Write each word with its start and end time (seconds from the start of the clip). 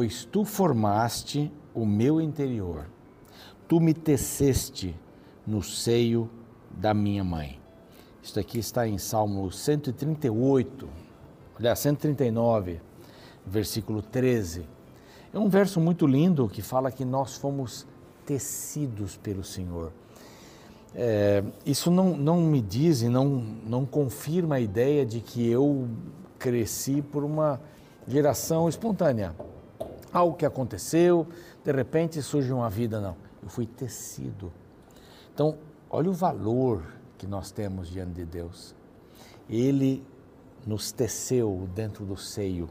pois 0.00 0.24
tu 0.24 0.46
formaste 0.46 1.52
o 1.74 1.84
meu 1.84 2.22
interior, 2.22 2.86
tu 3.68 3.78
me 3.78 3.92
teceste 3.92 4.96
no 5.46 5.62
seio 5.62 6.30
da 6.70 6.94
minha 6.94 7.22
mãe. 7.22 7.60
Isto 8.22 8.40
aqui 8.40 8.58
está 8.58 8.88
em 8.88 8.96
Salmo 8.96 9.52
138, 9.52 10.88
aliás, 11.58 11.80
139, 11.80 12.80
versículo 13.44 14.00
13. 14.00 14.66
É 15.34 15.38
um 15.38 15.50
verso 15.50 15.78
muito 15.78 16.06
lindo 16.06 16.48
que 16.48 16.62
fala 16.62 16.90
que 16.90 17.04
nós 17.04 17.36
fomos 17.36 17.86
tecidos 18.24 19.18
pelo 19.18 19.44
Senhor. 19.44 19.92
É, 20.94 21.44
isso 21.66 21.90
não, 21.90 22.16
não 22.16 22.40
me 22.40 22.62
diz 22.62 23.02
e 23.02 23.08
não, 23.10 23.26
não 23.66 23.84
confirma 23.84 24.54
a 24.54 24.60
ideia 24.60 25.04
de 25.04 25.20
que 25.20 25.46
eu 25.46 25.90
cresci 26.38 27.02
por 27.02 27.22
uma 27.22 27.60
geração 28.08 28.66
espontânea. 28.66 29.34
Algo 30.12 30.36
que 30.36 30.44
aconteceu, 30.44 31.26
de 31.64 31.72
repente 31.72 32.20
surge 32.20 32.52
uma 32.52 32.68
vida, 32.68 33.00
não. 33.00 33.16
Eu 33.42 33.48
fui 33.48 33.66
tecido. 33.66 34.52
Então, 35.32 35.56
olha 35.88 36.10
o 36.10 36.12
valor 36.12 36.84
que 37.16 37.26
nós 37.26 37.50
temos 37.50 37.88
diante 37.88 38.12
de 38.12 38.24
Deus. 38.24 38.74
Ele 39.48 40.04
nos 40.66 40.92
teceu 40.92 41.68
dentro 41.74 42.04
do 42.04 42.16
seio 42.16 42.68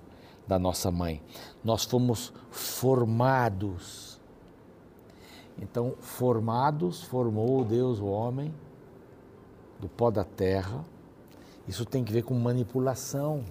da 0.48 0.60
nossa 0.60 0.92
mãe. 0.92 1.22
Nós 1.64 1.86
fomos 1.86 2.34
formados. 2.50 4.20
Então, 5.58 5.96
formados, 6.00 7.04
formou 7.04 7.64
Deus 7.64 8.00
o 8.00 8.06
homem 8.06 8.54
do 9.80 9.88
pó 9.88 10.12
da 10.12 10.24
terra. 10.24 10.84
Isso 11.68 11.86
tem 11.86 12.04
que 12.04 12.12
ver 12.12 12.24
com 12.24 12.34
manipulação. 12.34 13.44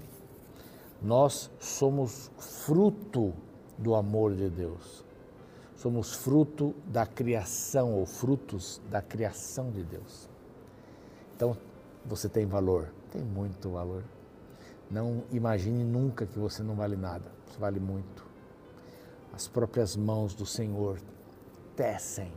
Nós 1.00 1.50
somos 1.58 2.30
fruto 2.36 3.32
do 3.78 3.94
amor 3.94 4.34
de 4.34 4.50
Deus. 4.50 5.04
Somos 5.76 6.12
fruto 6.12 6.74
da 6.86 7.06
criação 7.06 7.94
ou 7.94 8.04
frutos 8.04 8.80
da 8.90 9.00
criação 9.00 9.70
de 9.70 9.84
Deus. 9.84 10.28
Então, 11.36 11.56
você 12.04 12.28
tem 12.28 12.44
valor, 12.46 12.92
tem 13.12 13.22
muito 13.22 13.70
valor. 13.70 14.02
Não 14.90 15.22
imagine 15.30 15.84
nunca 15.84 16.26
que 16.26 16.38
você 16.38 16.62
não 16.62 16.74
vale 16.74 16.96
nada, 16.96 17.30
você 17.46 17.58
vale 17.58 17.78
muito. 17.78 18.26
As 19.32 19.46
próprias 19.46 19.94
mãos 19.94 20.34
do 20.34 20.44
Senhor 20.44 20.98
tecem 21.76 22.32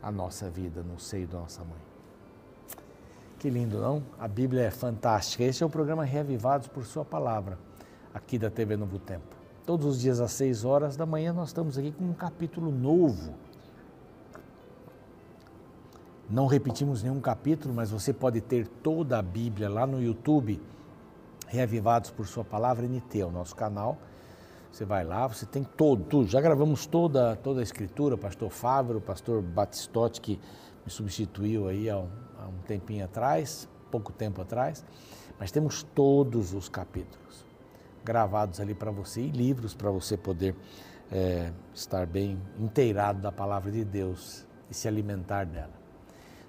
a 0.00 0.12
nossa 0.12 0.48
vida 0.48 0.82
no 0.82 0.98
seio 1.00 1.26
da 1.26 1.38
nossa 1.38 1.64
mãe. 1.64 1.80
Que 3.40 3.50
lindo, 3.50 3.80
não? 3.80 4.02
A 4.18 4.28
Bíblia 4.28 4.64
é 4.64 4.70
fantástica. 4.70 5.42
Esse 5.42 5.62
é 5.62 5.66
o 5.66 5.70
programa 5.70 6.04
Reavivados 6.04 6.68
por 6.68 6.84
Sua 6.84 7.04
Palavra, 7.04 7.58
aqui 8.14 8.38
da 8.38 8.50
TV 8.50 8.76
Novo 8.76 8.98
Tempo. 8.98 9.39
Todos 9.70 9.86
os 9.86 10.00
dias 10.00 10.18
às 10.20 10.32
6 10.32 10.64
horas 10.64 10.96
da 10.96 11.06
manhã 11.06 11.32
nós 11.32 11.50
estamos 11.50 11.78
aqui 11.78 11.92
com 11.92 12.02
um 12.02 12.12
capítulo 12.12 12.72
novo. 12.72 13.34
Não 16.28 16.48
repetimos 16.48 17.04
nenhum 17.04 17.20
capítulo, 17.20 17.72
mas 17.72 17.88
você 17.88 18.12
pode 18.12 18.40
ter 18.40 18.66
toda 18.66 19.16
a 19.16 19.22
Bíblia 19.22 19.70
lá 19.70 19.86
no 19.86 20.02
YouTube, 20.02 20.60
Reavivados 21.46 22.10
por 22.10 22.26
Sua 22.26 22.42
Palavra 22.42 22.84
NT, 22.84 23.22
o 23.22 23.30
nosso 23.30 23.54
canal. 23.54 23.96
Você 24.72 24.84
vai 24.84 25.04
lá, 25.04 25.28
você 25.28 25.46
tem 25.46 25.62
todo, 25.62 26.02
tudo. 26.02 26.28
Já 26.28 26.40
gravamos 26.40 26.84
toda, 26.84 27.36
toda 27.36 27.60
a 27.60 27.62
escritura, 27.62 28.18
pastor 28.18 28.50
Fávero, 28.50 29.00
pastor 29.00 29.40
Batistotti, 29.40 30.20
que 30.20 30.40
me 30.84 30.90
substituiu 30.90 31.68
aí 31.68 31.88
há 31.88 31.96
um, 31.96 32.08
há 32.40 32.48
um 32.48 32.58
tempinho 32.66 33.04
atrás, 33.04 33.68
pouco 33.88 34.12
tempo 34.12 34.42
atrás, 34.42 34.84
mas 35.38 35.52
temos 35.52 35.84
todos 35.84 36.54
os 36.54 36.68
capítulos 36.68 37.49
gravados 38.10 38.58
ali 38.58 38.74
para 38.74 38.90
você 38.90 39.20
e 39.20 39.30
livros 39.30 39.72
para 39.72 39.88
você 39.88 40.16
poder 40.16 40.56
é, 41.12 41.52
estar 41.72 42.04
bem 42.06 42.42
inteirado 42.58 43.20
da 43.20 43.30
palavra 43.30 43.70
de 43.70 43.84
Deus 43.84 44.44
e 44.68 44.74
se 44.74 44.88
alimentar 44.88 45.44
dela. 45.44 45.70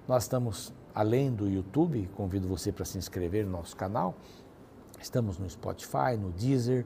Nós 0.08 0.24
estamos, 0.24 0.74
além 0.92 1.30
do 1.30 1.48
YouTube, 1.48 2.10
convido 2.16 2.48
você 2.48 2.72
para 2.72 2.84
se 2.84 2.98
inscrever 2.98 3.46
no 3.46 3.52
nosso 3.52 3.76
canal, 3.76 4.16
estamos 5.00 5.38
no 5.38 5.48
Spotify, 5.48 6.16
no 6.18 6.32
Deezer, 6.32 6.84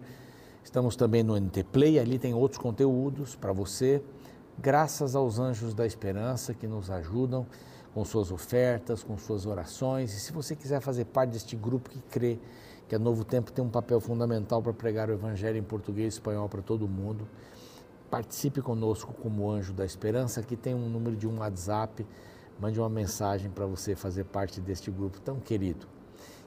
estamos 0.62 0.94
também 0.94 1.22
no 1.22 1.41
NT 1.41 1.65
Play, 1.65 1.98
ali 1.98 2.19
tem 2.19 2.34
outros 2.34 2.60
conteúdos 2.60 3.34
para 3.34 3.54
você, 3.54 4.03
graças 4.59 5.16
aos 5.16 5.38
anjos 5.38 5.72
da 5.72 5.86
esperança 5.86 6.53
que 6.53 6.66
nos 6.66 6.91
ajudam 6.91 7.47
com 7.94 8.04
suas 8.04 8.31
ofertas, 8.31 9.03
com 9.03 9.16
suas 9.16 9.47
orações. 9.47 10.12
E 10.12 10.20
se 10.20 10.32
você 10.32 10.54
quiser 10.54 10.82
fazer 10.82 11.06
parte 11.06 11.31
deste 11.31 11.56
grupo 11.56 11.88
que 11.88 12.03
crê 12.10 12.38
que 12.88 12.94
a 12.94 12.98
Novo 12.98 13.24
Tempo 13.24 13.50
tem 13.50 13.64
um 13.64 13.69
papel 13.69 14.00
fundamental 14.00 14.62
para 14.62 14.72
pregar 14.72 15.08
o 15.08 15.12
Evangelho 15.12 15.58
em 15.58 15.62
português 15.62 16.14
e 16.14 16.16
espanhol 16.16 16.48
para 16.48 16.62
todo 16.62 16.86
mundo. 16.86 17.26
Participe 18.10 18.62
conosco 18.62 19.12
como 19.12 19.50
Anjo 19.50 19.72
da 19.72 19.84
Esperança. 19.84 20.41
Aqui 20.41 20.56
tem 20.56 20.74
um 20.74 20.88
número 20.88 21.16
de 21.16 21.26
um 21.26 21.38
WhatsApp. 21.38 22.06
Mande 22.60 22.78
uma 22.78 22.88
mensagem 22.88 23.50
para 23.50 23.66
você 23.66 23.97
fazer 23.97 24.24
parte 24.24 24.60
deste 24.60 24.91
grupo 24.91 25.20
tão 25.20 25.41
querido. 25.41 25.86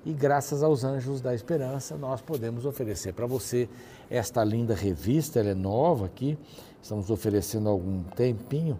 E 0.05 0.13
graças 0.13 0.63
aos 0.63 0.85
Anjos 0.85 1.19
da 1.19 1.35
Esperança, 1.35 1.97
nós 1.97 2.21
podemos 2.21 2.65
oferecer 2.65 3.13
para 3.13 3.25
você 3.25 3.67
esta 4.09 4.41
linda 4.43 4.73
revista. 4.73 5.39
Ela 5.39 5.49
é 5.49 5.55
nova 5.55 6.05
aqui, 6.05 6.37
estamos 6.81 7.09
oferecendo 7.09 7.67
há 7.67 7.71
algum 7.71 8.03
tempinho, 8.03 8.79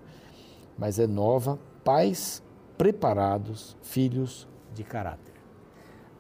mas 0.78 0.98
é 0.98 1.06
nova. 1.06 1.60
Pais 1.84 2.42
preparados, 2.78 3.76
filhos 3.82 4.48
de 4.74 4.84
caráter. 4.86 5.29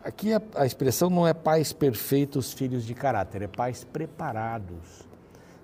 Aqui 0.03 0.33
a, 0.33 0.41
a, 0.55 0.65
expressão 0.65 1.09
não 1.09 1.27
é 1.27 1.33
pais 1.33 1.73
perfeitos, 1.73 2.53
filhos 2.53 2.85
de 2.85 2.93
caráter, 2.93 3.41
é 3.41 3.47
pais 3.47 3.83
preparados. 3.83 5.07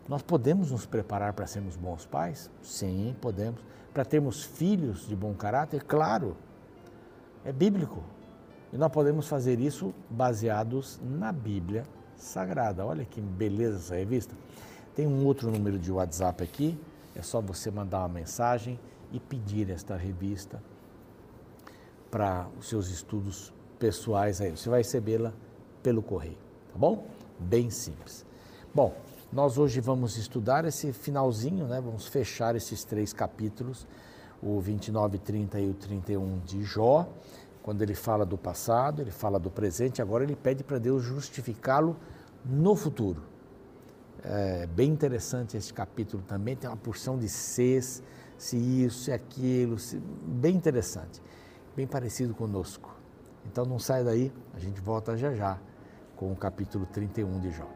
Nós 0.10 0.22
podemos 0.22 0.72
nos 0.72 0.86
preparar 0.86 1.32
para 1.34 1.48
sermos 1.48 1.78
bons 1.78 2.06
pais? 2.06 2.52
Sim, 2.62 3.16
podemos. 3.22 3.62
Para 3.94 4.04
termos 4.04 4.44
filhos 4.44 5.08
de 5.08 5.16
bom 5.16 5.34
caráter? 5.34 5.84
Claro. 5.84 6.36
É 7.46 7.52
bíblico. 7.54 8.04
E 8.74 8.78
nós 8.78 8.92
podemos 8.92 9.26
fazer 9.28 9.60
isso 9.60 9.94
baseados 10.10 11.00
na 11.02 11.32
Bíblia 11.32 11.86
Sagrada. 12.18 12.86
Olha 12.86 13.06
que 13.06 13.22
beleza 13.22 13.78
essa 13.78 13.96
revista. 13.96 14.36
Tem 14.94 15.08
um 15.08 15.26
outro 15.26 15.50
número 15.50 15.80
de 15.80 15.92
WhatsApp 15.92 16.44
aqui, 16.44 16.78
é 17.16 17.22
só 17.22 17.40
você 17.40 17.72
mandar 17.72 18.00
uma 18.00 18.10
mensagem 18.10 18.78
e 19.14 19.20
pedir 19.20 19.70
esta 19.70 19.96
revista 19.96 20.62
para 22.12 22.48
os 22.60 22.68
seus 22.68 22.90
estudos 22.90 23.54
pessoais 23.80 24.42
aí. 24.42 24.52
Você 24.52 24.70
vai 24.70 24.80
recebê-la 24.80 25.34
pelo 25.84 26.02
correio, 26.02 26.38
tá 26.72 26.78
bom? 26.78 27.06
Bem 27.40 27.70
simples. 27.70 28.26
Bom, 28.74 28.96
nós 29.32 29.58
hoje 29.58 29.82
vamos 29.82 30.18
estudar 30.18 30.66
esse 30.66 30.94
finalzinho, 30.94 31.68
né? 31.68 31.82
Vamos 31.82 32.08
fechar 32.08 32.56
esses 32.56 32.84
três 32.84 33.14
capítulos, 33.14 33.86
o 34.42 34.60
29, 34.60 35.18
30 35.18 35.60
e 35.60 35.70
o 35.70 35.74
31 35.74 36.40
de 36.40 36.64
Jó. 36.64 37.08
Quando 37.62 37.82
ele 37.82 37.96
fala 37.96 38.26
do 38.26 38.38
passado, 38.38 39.02
ele 39.02 39.12
fala 39.12 39.40
do 39.40 39.50
presente, 39.50 40.02
agora 40.02 40.24
ele 40.24 40.36
pede 40.36 40.64
para 40.64 40.78
Deus 40.78 41.04
justificá-lo 41.04 41.98
no 42.46 42.76
futuro. 42.76 43.24
É 44.24 44.66
bem 44.68 44.92
interessante 44.92 45.58
esse 45.58 45.74
capítulo 45.74 46.24
também, 46.24 46.56
tem 46.56 46.70
uma 46.70 46.78
porção 46.78 47.18
de 47.18 47.28
ses, 47.28 48.02
se 48.38 48.58
isso, 48.58 49.04
se 49.06 49.12
aquilo, 49.12 49.78
se, 49.78 49.98
bem 49.98 50.56
interessante, 50.56 51.22
bem 51.76 51.86
parecido 51.86 52.34
conosco. 52.34 52.95
Então 53.46 53.66
não 53.66 53.80
sai 53.80 54.04
daí, 54.04 54.32
a 54.54 54.60
gente 54.60 54.82
volta 54.82 55.16
já 55.16 55.34
já 55.34 55.58
com 56.16 56.32
o 56.32 56.36
capítulo 56.36 56.86
31 56.86 57.40
de 57.40 57.52
Jó. 57.52 57.68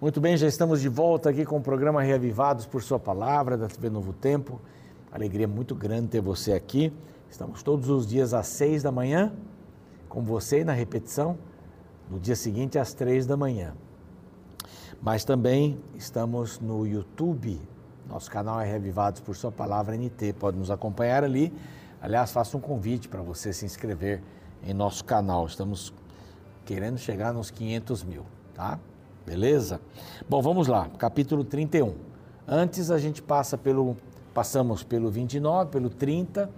Muito 0.00 0.20
bem, 0.20 0.36
já 0.36 0.46
estamos 0.46 0.82
de 0.82 0.88
volta 0.90 1.30
aqui 1.30 1.46
com 1.46 1.56
o 1.56 1.62
programa 1.62 2.02
Reavivados 2.02 2.66
por 2.66 2.82
Sua 2.82 2.98
Palavra, 2.98 3.56
da 3.56 3.66
TV 3.66 3.88
Novo 3.88 4.12
Tempo. 4.12 4.60
Alegria 5.10 5.48
muito 5.48 5.74
grande 5.74 6.08
ter 6.08 6.20
você 6.20 6.52
aqui. 6.52 6.92
Estamos 7.30 7.62
todos 7.62 7.88
os 7.88 8.06
dias 8.06 8.34
às 8.34 8.46
seis 8.46 8.82
da 8.82 8.92
manhã 8.92 9.32
com 10.14 10.22
você 10.22 10.62
na 10.62 10.72
repetição, 10.72 11.36
no 12.08 12.20
dia 12.20 12.36
seguinte 12.36 12.78
às 12.78 12.94
três 12.94 13.26
da 13.26 13.36
manhã. 13.36 13.74
Mas 15.02 15.24
também 15.24 15.76
estamos 15.96 16.60
no 16.60 16.86
YouTube, 16.86 17.60
nosso 18.08 18.30
canal 18.30 18.60
é 18.60 18.64
Revivados 18.64 19.20
por 19.20 19.34
Sua 19.34 19.50
Palavra 19.50 19.96
NT, 19.96 20.34
pode 20.34 20.56
nos 20.56 20.70
acompanhar 20.70 21.24
ali. 21.24 21.52
Aliás, 22.00 22.30
faço 22.30 22.56
um 22.56 22.60
convite 22.60 23.08
para 23.08 23.22
você 23.22 23.52
se 23.52 23.66
inscrever 23.66 24.22
em 24.62 24.72
nosso 24.72 25.04
canal. 25.04 25.46
Estamos 25.46 25.92
querendo 26.64 26.96
chegar 26.96 27.34
nos 27.34 27.50
500 27.50 28.04
mil, 28.04 28.24
tá? 28.54 28.78
Beleza? 29.26 29.80
Bom, 30.28 30.40
vamos 30.40 30.68
lá, 30.68 30.88
capítulo 30.96 31.42
31. 31.42 31.92
Antes 32.46 32.88
a 32.92 32.98
gente 32.98 33.20
passa 33.20 33.58
pelo, 33.58 33.96
passamos 34.32 34.84
pelo 34.84 35.10
29, 35.10 35.72
pelo 35.72 35.90
30 35.90 36.48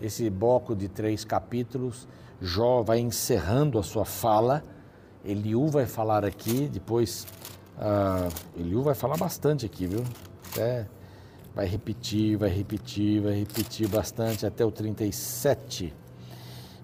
esse 0.00 0.28
bloco 0.30 0.74
de 0.74 0.88
três 0.88 1.24
capítulos, 1.24 2.06
Jó 2.40 2.82
vai 2.82 3.00
encerrando 3.00 3.78
a 3.78 3.82
sua 3.82 4.04
fala, 4.04 4.62
Eliú 5.24 5.68
vai 5.68 5.86
falar 5.86 6.24
aqui, 6.24 6.68
depois 6.68 7.26
Ah, 7.80 8.28
Eliú 8.56 8.82
vai 8.82 8.94
falar 8.94 9.16
bastante 9.16 9.64
aqui, 9.64 9.86
viu? 9.86 10.02
Até 10.50 10.88
vai 11.54 11.66
repetir, 11.66 12.36
vai 12.36 12.50
repetir, 12.50 13.20
vai 13.20 13.34
repetir 13.34 13.88
bastante 13.88 14.44
até 14.44 14.64
o 14.64 14.70
37. 14.70 15.94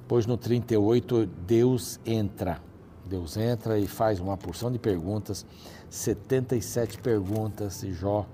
Pois 0.07 0.27
no 0.27 0.37
38 0.37 1.27
Deus 1.47 1.99
entra. 2.07 2.61
Deus 3.07 3.37
entra 3.37 3.79
e 3.79 3.87
faz 3.87 4.21
uma 4.21 4.37
porção 4.37 4.71
de 4.73 4.79
perguntas, 4.79 5.45
77 5.91 6.99
perguntas, 6.99 7.83
e 7.83 7.93
Jó 7.93 8.27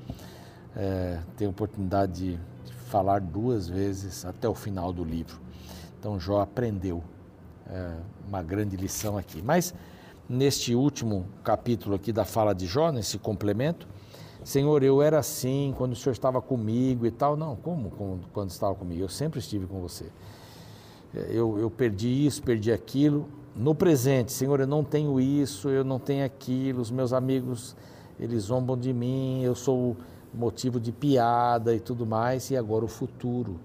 é, 0.76 1.18
tem 1.36 1.46
a 1.46 1.50
oportunidade 1.50 2.12
de, 2.12 2.32
de, 2.36 2.40
falar 2.90 3.20
duas 3.20 3.68
vezes 3.68 4.24
até 4.24 4.48
o 4.48 4.54
final 4.54 4.92
do 4.92 5.04
livro. 5.04 5.40
Então 5.98 6.18
Jó 6.18 6.40
aprendeu 6.40 7.02
é, 7.68 7.94
uma 8.26 8.42
grande 8.42 8.76
lição 8.76 9.16
aqui. 9.16 9.40
Mas 9.40 9.72
neste 10.28 10.74
último 10.74 11.24
capítulo 11.44 11.94
aqui 11.94 12.12
da 12.12 12.24
fala 12.24 12.52
de 12.52 12.66
Jó, 12.66 12.90
nesse 12.90 13.16
complemento, 13.16 13.86
Senhor, 14.42 14.82
eu 14.82 15.00
era 15.00 15.18
assim 15.18 15.72
quando 15.76 15.92
o 15.92 15.96
Senhor 15.96 16.12
estava 16.12 16.42
comigo 16.42 17.06
e 17.06 17.10
tal. 17.10 17.36
Não, 17.36 17.54
como, 17.54 17.90
como 17.90 18.20
quando 18.32 18.50
estava 18.50 18.74
comigo? 18.74 19.02
Eu 19.02 19.08
sempre 19.08 19.38
estive 19.38 19.66
com 19.66 19.80
você. 19.80 20.06
Eu, 21.14 21.58
eu 21.58 21.70
perdi 21.70 22.26
isso, 22.26 22.42
perdi 22.42 22.72
aquilo. 22.72 23.28
No 23.54 23.74
presente, 23.74 24.32
Senhor, 24.32 24.58
eu 24.58 24.66
não 24.66 24.82
tenho 24.82 25.20
isso, 25.20 25.68
eu 25.68 25.84
não 25.84 25.98
tenho 25.98 26.24
aquilo. 26.24 26.80
Os 26.80 26.90
meus 26.90 27.12
amigos, 27.12 27.76
eles 28.18 28.44
zombam 28.44 28.76
de 28.76 28.92
mim, 28.92 29.42
eu 29.42 29.54
sou 29.54 29.96
motivo 30.32 30.78
de 30.80 30.92
piada 30.92 31.74
e 31.74 31.80
tudo 31.80 32.06
mais. 32.06 32.50
E 32.50 32.56
agora 32.56 32.84
o 32.84 32.88
futuro. 32.88 33.60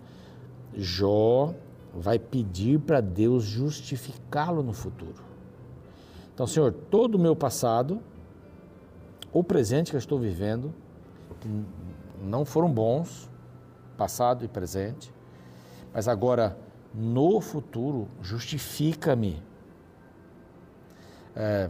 Jó 0.74 1.54
vai 1.94 2.20
pedir 2.20 2.80
para 2.80 3.00
Deus 3.00 3.44
justificá-lo 3.44 4.62
no 4.62 4.74
futuro. 4.74 5.24
Então, 6.34 6.46
Senhor, 6.46 6.74
todo 6.74 7.16
o 7.16 7.20
meu 7.20 7.36
passado, 7.36 8.02
o 9.32 9.42
presente 9.44 9.92
que 9.92 9.96
eu 9.96 10.00
estou 10.00 10.20
vivendo, 10.20 10.74
não 12.22 12.44
foram 12.44 12.70
bons, 12.70 13.30
passado 13.98 14.44
e 14.44 14.48
presente, 14.48 15.14
mas 15.94 16.10
agora 16.10 16.58
no 16.94 17.42
futuro, 17.42 18.08
justifica-me. 18.22 19.42
É, 21.36 21.70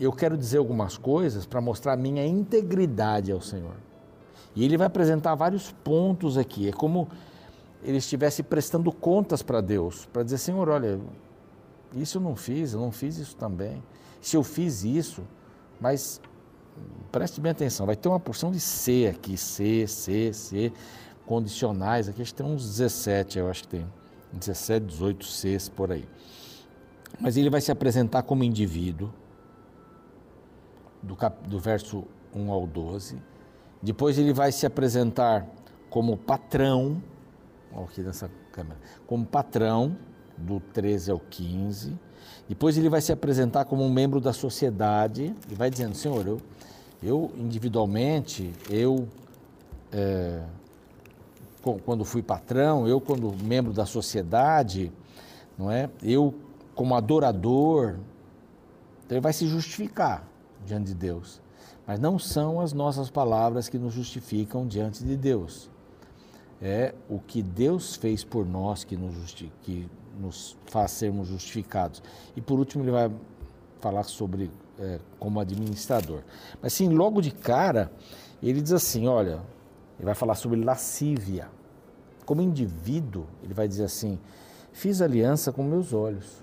eu 0.00 0.12
quero 0.12 0.36
dizer 0.36 0.58
algumas 0.58 0.96
coisas 0.96 1.44
para 1.44 1.60
mostrar 1.60 1.96
minha 1.96 2.26
integridade 2.26 3.30
ao 3.30 3.40
Senhor. 3.40 3.76
E 4.56 4.64
ele 4.64 4.78
vai 4.78 4.86
apresentar 4.86 5.34
vários 5.34 5.70
pontos 5.70 6.38
aqui. 6.38 6.68
É 6.68 6.72
como 6.72 7.08
ele 7.84 7.98
estivesse 7.98 8.42
prestando 8.42 8.90
contas 8.90 9.42
para 9.42 9.60
Deus, 9.60 10.06
para 10.06 10.22
dizer: 10.22 10.38
Senhor, 10.38 10.68
olha, 10.68 10.98
isso 11.94 12.16
eu 12.16 12.22
não 12.22 12.34
fiz, 12.34 12.72
eu 12.72 12.80
não 12.80 12.90
fiz 12.90 13.18
isso 13.18 13.36
também. 13.36 13.82
Se 14.20 14.36
eu 14.36 14.42
fiz 14.42 14.82
isso, 14.82 15.22
mas 15.78 16.20
preste 17.12 17.40
bem 17.40 17.52
atenção, 17.52 17.86
vai 17.86 17.94
ter 17.94 18.08
uma 18.08 18.18
porção 18.18 18.50
de 18.50 18.58
C 18.58 19.12
aqui, 19.14 19.36
C, 19.36 19.86
C, 19.86 20.32
C, 20.32 20.72
condicionais, 21.26 22.08
aqui 22.08 22.22
a 22.22 22.24
gente 22.24 22.34
tem 22.34 22.46
uns 22.46 22.64
17, 22.64 23.38
eu 23.38 23.50
acho 23.50 23.62
que 23.62 23.68
tem 23.68 23.86
17, 24.32 24.86
18 24.86 25.24
Cs 25.24 25.68
por 25.68 25.92
aí. 25.92 26.08
Mas 27.20 27.36
ele 27.36 27.48
vai 27.48 27.60
se 27.60 27.70
apresentar 27.70 28.22
como 28.22 28.42
indivíduo, 28.42 29.12
do, 31.02 31.14
cap, 31.14 31.48
do 31.48 31.58
verso 31.58 32.04
1 32.34 32.50
ao 32.50 32.66
12. 32.66 33.16
Depois 33.82 34.18
ele 34.18 34.32
vai 34.32 34.52
se 34.52 34.66
apresentar 34.66 35.46
como 35.90 36.16
patrão, 36.16 37.02
aqui 37.84 38.00
nessa 38.00 38.30
câmera, 38.52 38.78
como 39.06 39.24
patrão, 39.24 39.96
do 40.36 40.60
13 40.60 41.10
ao 41.10 41.18
15. 41.18 41.98
Depois 42.48 42.76
ele 42.76 42.88
vai 42.88 43.00
se 43.00 43.12
apresentar 43.12 43.64
como 43.64 43.82
um 43.82 43.90
membro 43.90 44.20
da 44.20 44.32
sociedade 44.32 45.34
e 45.50 45.54
vai 45.54 45.70
dizendo, 45.70 45.94
Senhor, 45.94 46.26
eu, 46.26 46.40
eu 47.02 47.32
individualmente, 47.36 48.52
eu 48.68 49.08
é, 49.92 50.42
quando 51.84 52.04
fui 52.04 52.22
patrão, 52.22 52.86
eu 52.86 53.00
quando 53.00 53.32
membro 53.42 53.72
da 53.72 53.86
sociedade, 53.86 54.92
não 55.58 55.70
é? 55.70 55.90
Eu 56.02 56.34
como 56.74 56.94
adorador, 56.94 57.96
então 59.04 59.16
ele 59.16 59.20
vai 59.20 59.32
se 59.32 59.46
justificar 59.46 60.28
diante 60.64 60.88
de 60.88 60.94
Deus. 60.94 61.40
Mas 61.86 62.00
não 62.00 62.18
são 62.18 62.60
as 62.60 62.72
nossas 62.72 63.08
palavras 63.10 63.68
que 63.68 63.78
nos 63.78 63.94
justificam 63.94 64.66
diante 64.66 65.04
de 65.04 65.16
Deus. 65.16 65.70
É 66.60 66.94
o 67.08 67.20
que 67.20 67.42
Deus 67.42 67.94
fez 67.96 68.24
por 68.24 68.46
nós 68.46 68.82
que 68.82 68.96
nos, 68.96 69.14
justi 69.14 69.52
que 69.62 69.88
nos 70.18 70.56
faz 70.66 70.90
sermos 70.92 71.28
justificados. 71.28 72.02
E 72.34 72.40
por 72.40 72.58
último, 72.58 72.82
ele 72.82 72.90
vai 72.90 73.10
falar 73.78 74.02
sobre 74.02 74.50
é, 74.78 74.98
como 75.18 75.38
administrador. 75.38 76.22
Mas 76.60 76.72
sim, 76.72 76.88
logo 76.88 77.20
de 77.20 77.30
cara, 77.30 77.92
ele 78.42 78.60
diz 78.60 78.72
assim: 78.72 79.06
olha, 79.06 79.42
ele 79.98 80.06
vai 80.06 80.14
falar 80.14 80.34
sobre 80.34 80.62
lascívia. 80.62 81.48
Como 82.24 82.42
indivíduo, 82.42 83.26
ele 83.42 83.54
vai 83.54 83.68
dizer 83.68 83.84
assim: 83.84 84.18
fiz 84.72 85.00
aliança 85.00 85.52
com 85.52 85.62
meus 85.62 85.92
olhos. 85.92 86.42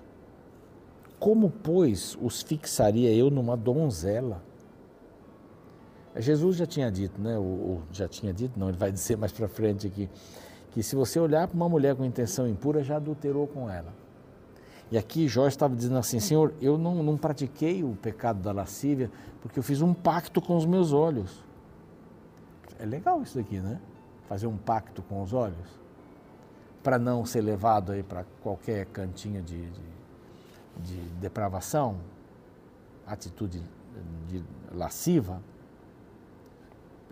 Como, 1.18 1.50
pois, 1.50 2.16
os 2.20 2.42
fixaria 2.42 3.12
eu 3.12 3.30
numa 3.30 3.56
donzela? 3.56 4.42
Jesus 6.20 6.56
já 6.56 6.66
tinha 6.66 6.90
dito, 6.90 7.20
né? 7.20 7.36
Ou, 7.36 7.82
já 7.90 8.08
tinha 8.08 8.32
dito, 8.32 8.58
não, 8.58 8.68
ele 8.68 8.78
vai 8.78 8.92
dizer 8.92 9.16
mais 9.16 9.32
para 9.32 9.48
frente 9.48 9.86
aqui, 9.86 10.08
que 10.70 10.82
se 10.82 10.94
você 10.94 11.18
olhar 11.18 11.48
para 11.48 11.56
uma 11.56 11.68
mulher 11.68 11.94
com 11.94 12.04
intenção 12.04 12.48
impura, 12.48 12.82
já 12.82 12.96
adulterou 12.96 13.46
com 13.46 13.68
ela. 13.68 13.92
E 14.90 14.98
aqui 14.98 15.26
Jó 15.26 15.46
estava 15.46 15.74
dizendo 15.74 15.96
assim: 15.96 16.20
Senhor, 16.20 16.54
eu 16.60 16.78
não, 16.78 17.02
não 17.02 17.16
pratiquei 17.16 17.82
o 17.82 17.96
pecado 17.96 18.40
da 18.40 18.52
lascívia 18.52 19.10
porque 19.42 19.58
eu 19.58 19.62
fiz 19.62 19.82
um 19.82 19.92
pacto 19.92 20.40
com 20.40 20.56
os 20.56 20.64
meus 20.64 20.92
olhos. 20.92 21.42
É 22.78 22.86
legal 22.86 23.22
isso 23.22 23.38
aqui, 23.38 23.58
né? 23.58 23.80
Fazer 24.28 24.46
um 24.46 24.56
pacto 24.56 25.02
com 25.02 25.22
os 25.22 25.32
olhos 25.32 25.84
para 26.82 26.98
não 26.98 27.24
ser 27.24 27.40
levado 27.40 27.92
aí 27.92 28.02
para 28.02 28.24
qualquer 28.42 28.84
cantinho 28.86 29.42
de, 29.42 29.70
de, 29.70 29.82
de, 30.82 30.96
depravação, 31.18 31.96
atitude 33.06 33.62
de 34.28 34.44
lasciva. 34.70 35.40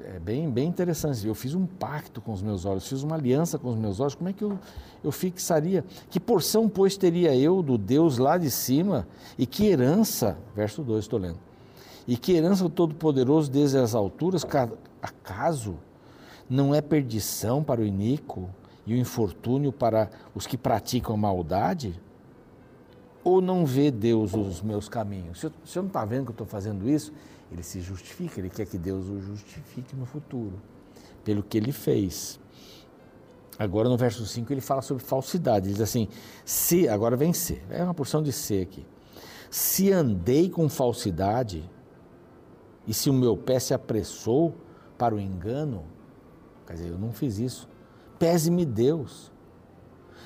É 0.05 0.19
bem, 0.19 0.51
bem 0.51 0.69
interessante. 0.69 1.27
Eu 1.27 1.35
fiz 1.35 1.55
um 1.55 1.67
pacto 1.67 2.21
com 2.21 2.33
os 2.33 2.43
meus 2.43 2.65
olhos, 2.65 2.89
fiz 2.89 3.03
uma 3.03 3.15
aliança 3.15 3.59
com 3.59 3.69
os 3.69 3.77
meus 3.77 4.01
olhos. 4.01 4.15
Como 4.15 4.29
é 4.29 4.33
que 4.33 4.43
eu, 4.43 4.59
eu 5.03 5.13
fixaria? 5.13 5.85
Que 6.11 6.19
porção, 6.19 6.69
pois, 6.69 6.97
teria 6.97 7.35
eu 7.37 7.63
do 7.63 7.79
Deus 7.79 8.19
lá 8.19 8.37
de 8.37 8.51
cima? 8.51 9.07
E 9.39 9.47
que 9.47 9.67
herança, 9.67 10.37
verso 10.57 10.83
2, 10.83 11.05
estou 11.05 11.19
lendo. 11.19 11.39
E 12.07 12.17
que 12.17 12.33
herança 12.33 12.65
do 12.65 12.71
Todo-Poderoso 12.71 13.51
desde 13.51 13.79
as 13.79 13.95
alturas? 13.95 14.45
Acaso 15.01 15.77
não 16.51 16.75
é 16.75 16.81
perdição 16.81 17.63
para 17.63 17.81
o 17.81 17.85
iníquo 17.85 18.49
e 18.85 18.95
o 18.95 18.97
infortúnio 18.97 19.73
para 19.73 20.11
os 20.35 20.47
que 20.47 20.59
praticam 20.59 21.17
maldade? 21.17 22.01
Ou 23.23 23.41
não 23.41 23.65
vê 23.65 23.89
Deus 23.89 24.35
os 24.35 24.61
meus 24.61 24.89
caminhos? 24.89 25.39
Se 25.39 25.53
você 25.65 25.79
não 25.79 25.87
está 25.87 26.05
vendo 26.05 26.25
que 26.25 26.31
eu 26.31 26.35
estou 26.35 26.47
fazendo 26.47 26.91
isso, 26.91 27.13
ele 27.53 27.63
se 27.63 27.81
justifica, 27.81 28.41
ele 28.41 28.49
quer 28.49 28.67
que 28.67 28.79
Deus 28.79 29.09
o 29.09 29.21
justifique 29.21 29.95
no 29.95 30.07
futuro, 30.07 30.61
pelo 31.23 31.43
que 31.43 31.59
ele 31.59 31.71
fez. 31.71 32.41
Agora 33.59 33.89
no 33.89 33.97
verso 33.97 34.25
5 34.25 34.53
ele 34.53 34.61
fala 34.61 34.81
sobre 34.81 35.05
falsidade, 35.05 35.67
ele 35.67 35.75
diz 35.75 35.83
assim, 35.83 36.09
se, 36.45 36.89
agora 36.89 37.17
vem 37.17 37.33
ser, 37.33 37.63
é 37.71 37.85
uma 37.85 37.95
porção 37.95 38.23
de 38.23 38.33
ser 38.33 38.63
aqui. 38.63 38.87
Se 39.51 39.93
andei 39.93 40.49
com 40.49 40.69
falsidade, 40.69 41.69
e 42.87 42.95
se 42.95 43.11
o 43.11 43.13
meu 43.13 43.37
pé 43.37 43.59
se 43.59 43.75
apressou 43.75 44.57
para 44.97 45.15
o 45.15 45.21
engano, 45.21 45.85
quer 46.67 46.75
dizer, 46.75 46.89
eu 46.89 46.99
não 46.99 47.13
fiz 47.13 47.39
isso, 47.39 47.69
pese-me 48.19 48.65
Deus. 48.65 49.31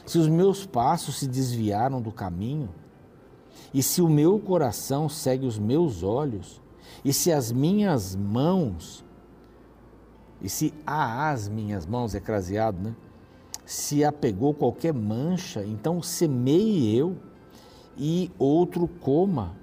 Se 0.07 0.19
os 0.19 0.29
meus 0.29 0.65
passos 0.65 1.19
se 1.19 1.27
desviaram 1.27 2.01
do 2.01 2.13
caminho, 2.13 2.73
e 3.75 3.83
se 3.83 4.01
o 4.01 4.09
meu 4.09 4.39
coração 4.39 5.09
segue 5.09 5.45
os 5.45 5.59
meus 5.59 6.05
olhos, 6.05 6.63
e 7.05 7.13
se 7.13 7.33
as 7.33 7.53
minhas 7.53 8.17
mãos, 8.17 9.05
e 10.41 10.49
se 10.49 10.75
há 10.87 11.31
as 11.31 11.49
minhas 11.49 11.87
mãos, 11.87 12.15
é 12.15 12.21
craseado, 12.21 12.81
né? 12.81 12.97
Se 13.65 14.05
apegou 14.05 14.55
qualquer 14.55 14.93
mancha, 14.93 15.65
então 15.65 16.03
semeie 16.03 16.97
eu, 16.97 17.17
e 17.97 18.31
outro 18.39 18.87
coma, 18.87 19.57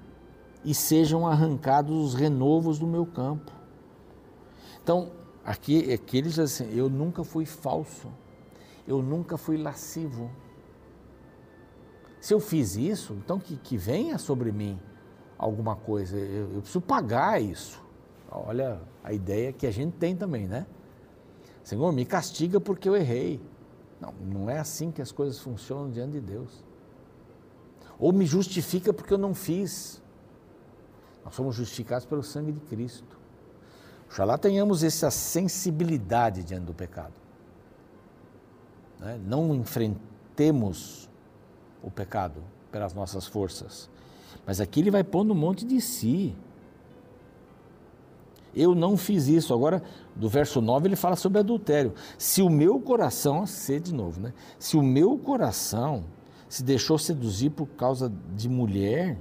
e 0.64 0.74
sejam 0.74 1.26
arrancados 1.26 1.94
os 1.94 2.14
renovos 2.14 2.78
do 2.78 2.86
meu 2.86 3.06
campo. 3.06 3.52
Então, 4.82 5.12
aqui, 5.44 5.92
aqui 5.92 6.18
ele 6.18 6.28
diz 6.28 6.38
assim: 6.38 6.68
eu 6.74 6.88
nunca 6.88 7.22
fui 7.22 7.46
falso, 7.46 8.08
eu 8.86 9.02
nunca 9.02 9.36
fui 9.36 9.56
lascivo. 9.56 10.30
Se 12.20 12.32
eu 12.32 12.40
fiz 12.40 12.76
isso, 12.76 13.12
então 13.14 13.38
que, 13.38 13.56
que 13.56 13.76
venha 13.76 14.16
sobre 14.18 14.50
mim 14.50 14.78
alguma 15.38 15.76
coisa, 15.76 16.16
eu, 16.16 16.54
eu 16.54 16.60
preciso 16.60 16.80
pagar 16.80 17.40
isso. 17.40 17.82
Olha 18.30 18.80
a 19.02 19.12
ideia 19.12 19.52
que 19.52 19.66
a 19.66 19.70
gente 19.70 19.96
tem 19.96 20.16
também, 20.16 20.46
né? 20.46 20.66
Senhor, 21.62 21.92
me 21.92 22.04
castiga 22.04 22.60
porque 22.60 22.88
eu 22.88 22.96
errei. 22.96 23.40
Não, 24.00 24.12
não 24.12 24.50
é 24.50 24.58
assim 24.58 24.90
que 24.90 25.00
as 25.00 25.12
coisas 25.12 25.38
funcionam 25.38 25.90
diante 25.90 26.12
de 26.12 26.20
Deus. 26.20 26.64
Ou 27.98 28.12
me 28.12 28.26
justifica 28.26 28.92
porque 28.92 29.14
eu 29.14 29.18
não 29.18 29.34
fiz. 29.34 30.02
Nós 31.24 31.34
somos 31.34 31.54
justificados 31.54 32.04
pelo 32.04 32.22
sangue 32.22 32.52
de 32.52 32.60
Cristo. 32.60 33.18
Oxalá 34.06 34.36
tenhamos 34.36 34.84
essa 34.84 35.10
sensibilidade 35.10 36.44
diante 36.44 36.66
do 36.66 36.74
pecado. 36.74 37.14
Né? 39.00 39.18
Não 39.24 39.54
enfrentemos 39.54 41.08
o 41.82 41.90
pecado 41.90 42.42
pelas 42.70 42.92
nossas 42.92 43.26
forças. 43.26 43.88
Mas 44.46 44.60
aqui 44.60 44.80
ele 44.80 44.90
vai 44.90 45.04
pondo 45.04 45.32
um 45.32 45.36
monte 45.36 45.64
de 45.64 45.80
si. 45.80 46.34
Eu 48.54 48.74
não 48.74 48.96
fiz 48.96 49.26
isso. 49.26 49.52
Agora, 49.52 49.82
do 50.14 50.28
verso 50.28 50.60
9, 50.60 50.88
ele 50.88 50.96
fala 50.96 51.16
sobre 51.16 51.38
adultério. 51.38 51.92
Se 52.16 52.40
o 52.42 52.48
meu 52.48 52.80
coração, 52.80 53.46
ser 53.46 53.80
de 53.80 53.92
novo, 53.92 54.20
né? 54.20 54.32
Se 54.58 54.76
o 54.76 54.82
meu 54.82 55.18
coração 55.18 56.04
se 56.48 56.62
deixou 56.62 56.98
seduzir 56.98 57.50
por 57.50 57.66
causa 57.66 58.12
de 58.34 58.48
mulher, 58.48 59.18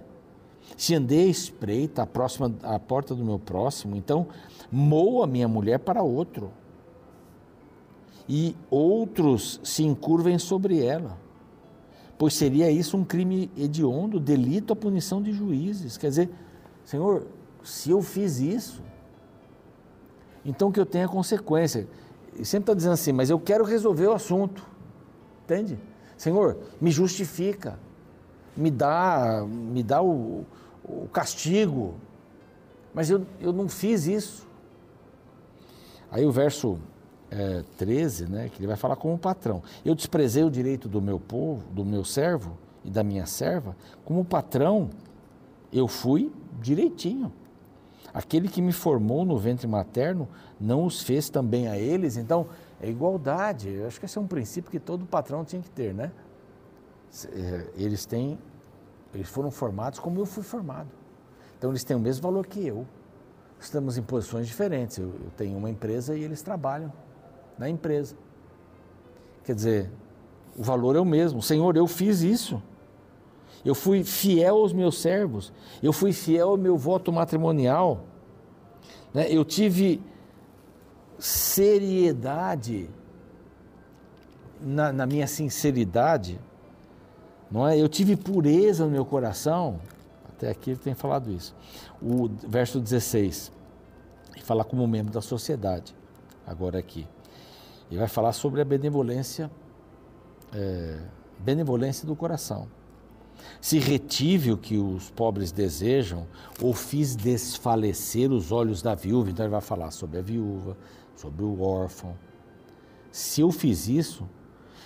se 0.77 0.93
andei 0.93 1.25
à 1.25 1.29
espreita 1.29 2.03
à, 2.03 2.05
próxima, 2.05 2.53
à 2.61 2.79
porta 2.79 3.15
do 3.15 3.25
meu 3.25 3.39
próximo, 3.39 3.95
então 3.95 4.27
moa 4.71 5.25
minha 5.25 5.47
mulher 5.47 5.79
para 5.79 6.03
outro. 6.03 6.51
E 8.27 8.55
outros 8.69 9.59
se 9.63 9.83
encurvem 9.83 10.37
sobre 10.39 10.83
ela. 10.83 11.17
Pois 12.17 12.35
seria 12.35 12.69
isso 12.69 12.95
um 12.95 13.03
crime 13.03 13.51
hediondo, 13.57 14.19
delito 14.19 14.73
à 14.73 14.75
punição 14.75 15.21
de 15.21 15.31
juízes. 15.31 15.97
Quer 15.97 16.09
dizer, 16.09 16.29
Senhor, 16.85 17.25
se 17.63 17.89
eu 17.89 18.01
fiz 18.01 18.39
isso, 18.39 18.81
então 20.45 20.71
que 20.71 20.79
eu 20.79 20.85
tenha 20.85 21.07
consequência. 21.07 21.87
E 22.37 22.45
sempre 22.45 22.63
está 22.63 22.73
dizendo 22.73 22.93
assim, 22.93 23.11
mas 23.11 23.29
eu 23.29 23.39
quero 23.39 23.63
resolver 23.63 24.07
o 24.07 24.13
assunto. 24.13 24.65
Entende? 25.43 25.77
Senhor, 26.17 26.57
me 26.79 26.91
justifica, 26.91 27.79
me 28.55 28.71
dá, 28.71 29.45
me 29.47 29.83
dá 29.83 30.01
o, 30.01 30.45
o 30.83 31.07
castigo. 31.11 31.95
Mas 32.93 33.09
eu, 33.09 33.25
eu 33.39 33.51
não 33.51 33.67
fiz 33.67 34.05
isso. 34.05 34.47
Aí 36.11 36.25
o 36.25 36.31
verso 36.31 36.77
é, 37.33 37.63
13, 37.77 38.27
né, 38.27 38.49
que 38.49 38.59
ele 38.59 38.67
vai 38.67 38.75
falar 38.75 38.95
como 38.95 39.17
patrão. 39.17 39.63
Eu 39.83 39.95
desprezei 39.95 40.43
o 40.43 40.51
direito 40.51 40.87
do 40.87 41.01
meu 41.01 41.19
povo, 41.19 41.63
do 41.71 41.83
meu 41.83 42.05
servo 42.05 42.55
e 42.85 42.91
da 42.91 43.03
minha 43.03 43.25
serva. 43.25 43.75
Como 44.05 44.23
patrão, 44.23 44.89
eu 45.71 45.87
fui 45.87 46.31
direitinho. 46.61 47.33
Aquele 48.13 48.47
que 48.47 48.61
me 48.61 48.71
formou 48.71 49.25
no 49.25 49.37
ventre 49.39 49.65
materno 49.65 50.27
não 50.59 50.85
os 50.85 51.01
fez 51.01 51.29
também 51.29 51.67
a 51.67 51.77
eles. 51.77 52.17
Então, 52.17 52.47
é 52.79 52.87
igualdade. 52.87 53.69
Eu 53.69 53.87
acho 53.87 53.99
que 53.99 54.05
esse 54.05 54.17
é 54.17 54.21
um 54.21 54.27
princípio 54.27 54.69
que 54.69 54.79
todo 54.79 55.03
patrão 55.03 55.43
tinha 55.43 55.61
que 55.61 55.71
ter, 55.71 55.93
né? 55.93 56.11
É, 57.31 57.67
eles 57.75 58.05
têm, 58.05 58.37
eles 59.13 59.27
foram 59.27 59.49
formados 59.49 59.97
como 59.97 60.19
eu 60.19 60.25
fui 60.27 60.43
formado. 60.43 60.89
Então, 61.57 61.71
eles 61.71 61.83
têm 61.83 61.97
o 61.97 61.99
mesmo 61.99 62.21
valor 62.21 62.45
que 62.45 62.63
eu. 62.67 62.85
Estamos 63.59 63.97
em 63.97 64.03
posições 64.03 64.45
diferentes. 64.45 64.99
Eu, 64.99 65.07
eu 65.07 65.31
tenho 65.35 65.57
uma 65.57 65.69
empresa 65.69 66.15
e 66.15 66.23
eles 66.23 66.43
trabalham 66.43 66.93
na 67.57 67.69
empresa. 67.69 68.15
Quer 69.43 69.55
dizer, 69.55 69.91
o 70.57 70.63
valor 70.63 70.95
é 70.95 70.99
o 70.99 71.05
mesmo. 71.05 71.41
Senhor, 71.41 71.75
eu 71.75 71.87
fiz 71.87 72.21
isso. 72.21 72.61
Eu 73.65 73.73
fui 73.73 74.03
fiel 74.03 74.57
aos 74.57 74.73
meus 74.73 74.99
servos, 74.99 75.53
eu 75.81 75.93
fui 75.93 76.11
fiel 76.11 76.49
ao 76.49 76.57
meu 76.57 76.77
voto 76.77 77.13
matrimonial, 77.13 78.01
né? 79.13 79.25
eu 79.29 79.45
tive 79.45 80.01
seriedade 81.17 82.89
na, 84.59 84.91
na, 84.91 85.05
minha 85.05 85.27
sinceridade, 85.27 86.39
não 87.49 87.65
é? 87.65 87.79
Eu 87.79 87.87
tive 87.87 88.17
pureza 88.17 88.83
no 88.83 88.91
meu 88.91 89.05
coração. 89.05 89.79
Até 90.27 90.49
aqui 90.49 90.71
ele 90.71 90.79
tem 90.79 90.93
falado 90.93 91.31
isso. 91.31 91.55
O 92.01 92.27
verso 92.27 92.81
16, 92.81 93.49
ele 94.35 94.43
fala 94.43 94.65
como 94.65 94.85
membro 94.85 95.13
da 95.13 95.21
sociedade, 95.21 95.95
agora 96.45 96.79
aqui. 96.79 97.07
Ele 97.89 97.99
vai 97.99 98.07
falar 98.07 98.33
sobre 98.33 98.61
a 98.61 98.65
benevolência, 98.65 99.51
é, 100.53 100.99
benevolência 101.39 102.07
do 102.07 102.15
coração. 102.15 102.67
Se 103.59 103.79
retive 103.79 104.51
o 104.51 104.57
que 104.57 104.77
os 104.77 105.09
pobres 105.11 105.51
desejam, 105.51 106.27
ou 106.61 106.73
fiz 106.73 107.15
desfalecer 107.15 108.31
os 108.31 108.51
olhos 108.51 108.81
da 108.81 108.95
viúva. 108.95 109.29
Então 109.29 109.45
ele 109.45 109.51
vai 109.51 109.61
falar 109.61 109.91
sobre 109.91 110.19
a 110.19 110.21
viúva, 110.21 110.77
sobre 111.15 111.43
o 111.43 111.61
órfão. 111.61 112.15
Se 113.11 113.41
eu 113.41 113.51
fiz 113.51 113.87
isso, 113.87 114.27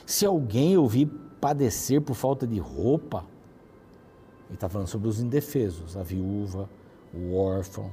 se 0.05 0.25
alguém 0.25 0.73
eu 0.73 0.85
vi 0.87 1.05
padecer 1.05 2.01
por 2.01 2.15
falta 2.15 2.47
de 2.47 2.59
roupa, 2.59 3.25
ele 4.47 4.55
está 4.55 4.67
falando 4.69 4.87
sobre 4.87 5.07
os 5.07 5.19
indefesos, 5.19 5.95
a 5.97 6.03
viúva, 6.03 6.69
o 7.13 7.35
órfão. 7.35 7.91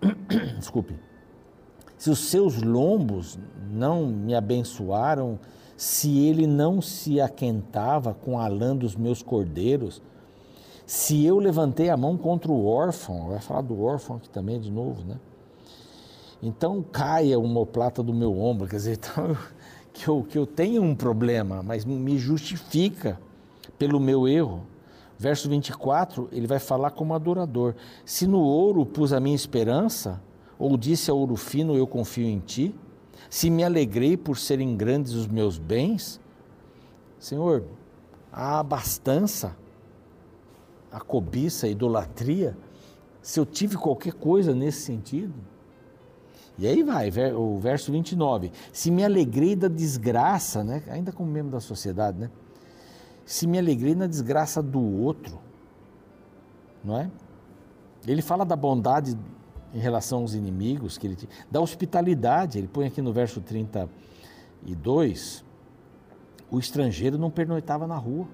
Desculpe. 0.58 0.94
Se 2.02 2.10
os 2.10 2.18
seus 2.18 2.60
lombos 2.60 3.38
não 3.70 4.08
me 4.08 4.34
abençoaram, 4.34 5.38
se 5.76 6.18
ele 6.18 6.48
não 6.48 6.82
se 6.82 7.20
aquentava 7.20 8.12
com 8.12 8.40
a 8.40 8.48
lã 8.48 8.74
dos 8.74 8.96
meus 8.96 9.22
cordeiros, 9.22 10.02
se 10.84 11.24
eu 11.24 11.38
levantei 11.38 11.90
a 11.90 11.96
mão 11.96 12.16
contra 12.16 12.50
o 12.50 12.66
órfão, 12.66 13.28
vai 13.28 13.38
falar 13.38 13.60
do 13.60 13.80
órfão 13.80 14.16
aqui 14.16 14.28
também 14.28 14.58
de 14.58 14.68
novo, 14.68 15.04
né? 15.04 15.14
Então 16.42 16.82
caia 16.82 17.38
uma 17.38 17.48
omoplata 17.48 18.02
do 18.02 18.12
meu 18.12 18.36
ombro, 18.36 18.66
quer 18.66 18.78
dizer, 18.78 18.98
então, 18.98 19.36
que, 19.92 20.08
eu, 20.08 20.26
que 20.28 20.36
eu 20.36 20.44
tenho 20.44 20.82
um 20.82 20.96
problema, 20.96 21.62
mas 21.62 21.84
me 21.84 22.18
justifica 22.18 23.16
pelo 23.78 24.00
meu 24.00 24.26
erro. 24.26 24.66
Verso 25.16 25.48
24, 25.48 26.28
ele 26.32 26.48
vai 26.48 26.58
falar 26.58 26.90
como 26.90 27.14
adorador: 27.14 27.76
Se 28.04 28.26
no 28.26 28.40
ouro 28.40 28.84
pus 28.84 29.12
a 29.12 29.20
minha 29.20 29.36
esperança, 29.36 30.20
ou 30.62 30.76
disse 30.76 31.10
a 31.10 31.14
ouro 31.14 31.34
fino, 31.34 31.74
eu 31.74 31.88
confio 31.88 32.24
em 32.24 32.38
ti, 32.38 32.72
se 33.28 33.50
me 33.50 33.64
alegrei 33.64 34.16
por 34.16 34.38
serem 34.38 34.76
grandes 34.76 35.12
os 35.12 35.26
meus 35.26 35.58
bens, 35.58 36.20
Senhor, 37.18 37.64
a 38.32 38.60
abastança, 38.60 39.56
a 40.88 41.00
cobiça, 41.00 41.66
a 41.66 41.68
idolatria, 41.68 42.56
se 43.20 43.40
eu 43.40 43.44
tive 43.44 43.76
qualquer 43.76 44.12
coisa 44.12 44.54
nesse 44.54 44.82
sentido. 44.82 45.34
E 46.56 46.68
aí 46.68 46.84
vai, 46.84 47.10
o 47.34 47.58
verso 47.58 47.90
29. 47.90 48.52
Se 48.72 48.88
me 48.88 49.04
alegrei 49.04 49.56
da 49.56 49.66
desgraça, 49.66 50.62
né? 50.62 50.84
ainda 50.86 51.10
como 51.10 51.28
membro 51.28 51.50
da 51.50 51.60
sociedade, 51.60 52.20
né? 52.20 52.30
Se 53.24 53.48
me 53.48 53.58
alegrei 53.58 53.96
na 53.96 54.06
desgraça 54.06 54.62
do 54.62 54.80
outro, 54.80 55.40
não 56.84 56.96
é? 56.98 57.10
Ele 58.06 58.22
fala 58.22 58.44
da 58.44 58.54
bondade 58.54 59.18
em 59.72 59.78
relação 59.78 60.20
aos 60.20 60.34
inimigos 60.34 60.98
que 60.98 61.06
ele 61.06 61.16
tinha, 61.16 61.30
da 61.50 61.60
hospitalidade. 61.60 62.58
Ele 62.58 62.68
põe 62.68 62.86
aqui 62.86 63.00
no 63.00 63.12
verso 63.12 63.40
32, 63.40 65.44
o 66.50 66.58
estrangeiro 66.58 67.18
não 67.18 67.30
pernoitava 67.30 67.86
na 67.86 67.96
rua. 67.96 68.28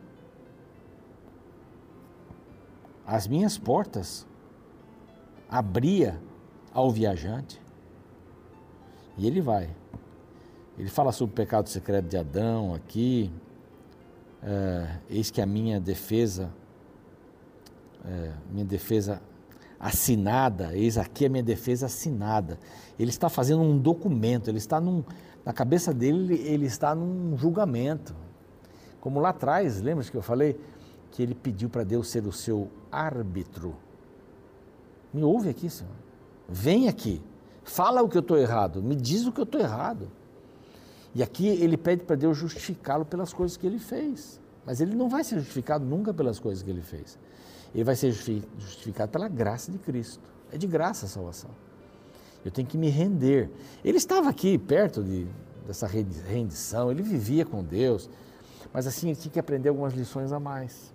As 3.07 3.27
minhas 3.27 3.57
portas 3.57 4.27
abria 5.49 6.21
ao 6.73 6.91
viajante. 6.91 7.61
E 9.17 9.27
ele 9.27 9.41
vai. 9.41 9.71
Ele 10.79 10.89
fala 10.89 11.11
sobre 11.11 11.33
o 11.33 11.37
pecado 11.37 11.69
secreto 11.69 12.07
de 12.07 12.17
Adão 12.17 12.75
aqui. 12.75 13.33
É, 14.43 14.99
eis 15.09 15.31
que 15.31 15.41
a 15.41 15.47
minha 15.47 15.81
defesa, 15.81 16.53
é, 18.05 18.33
minha 18.51 18.65
defesa 18.65 19.21
assinada, 19.79 20.77
eis 20.77 20.99
aqui 20.99 21.27
a 21.27 21.29
minha 21.29 21.43
defesa 21.43 21.87
assinada. 21.87 22.59
Ele 22.99 23.11
está 23.11 23.29
fazendo 23.29 23.63
um 23.63 23.79
documento, 23.79 24.49
ele 24.49 24.59
está 24.59 24.81
num, 24.81 25.05
na 25.45 25.53
cabeça 25.53 25.95
dele, 25.95 26.35
ele 26.35 26.67
está 26.67 26.95
num 26.95 27.37
julgamento. 27.37 28.15
Como 29.01 29.21
lá 29.21 29.29
atrás, 29.31 29.81
lembra 29.81 30.05
que 30.05 30.17
eu 30.17 30.23
falei 30.23 30.59
que 31.13 31.23
ele 31.23 31.35
pediu 31.35 31.69
para 31.69 31.85
Deus 31.85 32.09
ser 32.09 32.27
o 32.27 32.33
seu 32.33 32.69
árbitro? 32.91 33.77
Me 35.15 35.23
ouve 35.23 35.49
aqui, 35.49 35.71
Senhor. 35.71 35.93
Vem 36.49 36.89
aqui. 36.89 37.23
Fala 37.63 38.03
o 38.03 38.09
que 38.09 38.17
eu 38.17 38.21
estou 38.21 38.37
errado. 38.37 38.83
Me 38.83 38.97
diz 38.97 39.27
o 39.27 39.33
que 39.33 39.41
eu 39.41 39.45
estou 39.45 39.61
errado. 39.61 40.11
E 41.15 41.23
aqui 41.23 41.47
ele 41.47 41.77
pede 41.77 42.05
para 42.05 42.17
Deus 42.17 42.37
justificá-lo 42.37 43.05
pelas 43.05 43.33
coisas 43.33 43.57
que 43.57 43.67
ele 43.67 43.79
fez. 43.79 44.41
Mas 44.67 44.81
ele 44.81 44.95
não 44.95 45.09
vai 45.09 45.23
ser 45.23 45.39
justificado 45.39 45.85
nunca 45.85 46.13
pelas 46.13 46.39
coisas 46.39 46.63
que 46.63 46.71
ele 46.71 46.83
fez 46.83 47.19
ele 47.75 47.85
vai 47.85 47.97
ser 47.97 48.13
justificado 48.13 49.11
pela 49.11 49.29
graça 49.29 49.71
de 49.71 49.79
Cristo. 49.79 50.23
É 50.53 50.59
de 50.59 50.67
graça 50.67 51.07
a 51.07 51.09
salvação. 51.09 51.51
Eu 52.45 52.51
tenho 52.51 52.67
que 52.67 52.79
me 52.79 52.89
render. 52.89 53.51
Ele 53.85 53.99
estava 53.99 54.31
aqui 54.31 54.57
perto 54.57 55.03
de, 55.03 55.27
dessa 55.67 55.87
rendição, 55.87 56.91
ele 56.91 57.03
vivia 57.03 57.45
com 57.45 57.63
Deus, 57.63 58.09
mas 58.73 58.87
assim 58.87 59.09
ele 59.09 59.17
tinha 59.17 59.33
que 59.33 59.41
aprender 59.41 59.69
algumas 59.69 59.93
lições 59.93 60.33
a 60.33 60.41
mais. 60.41 60.95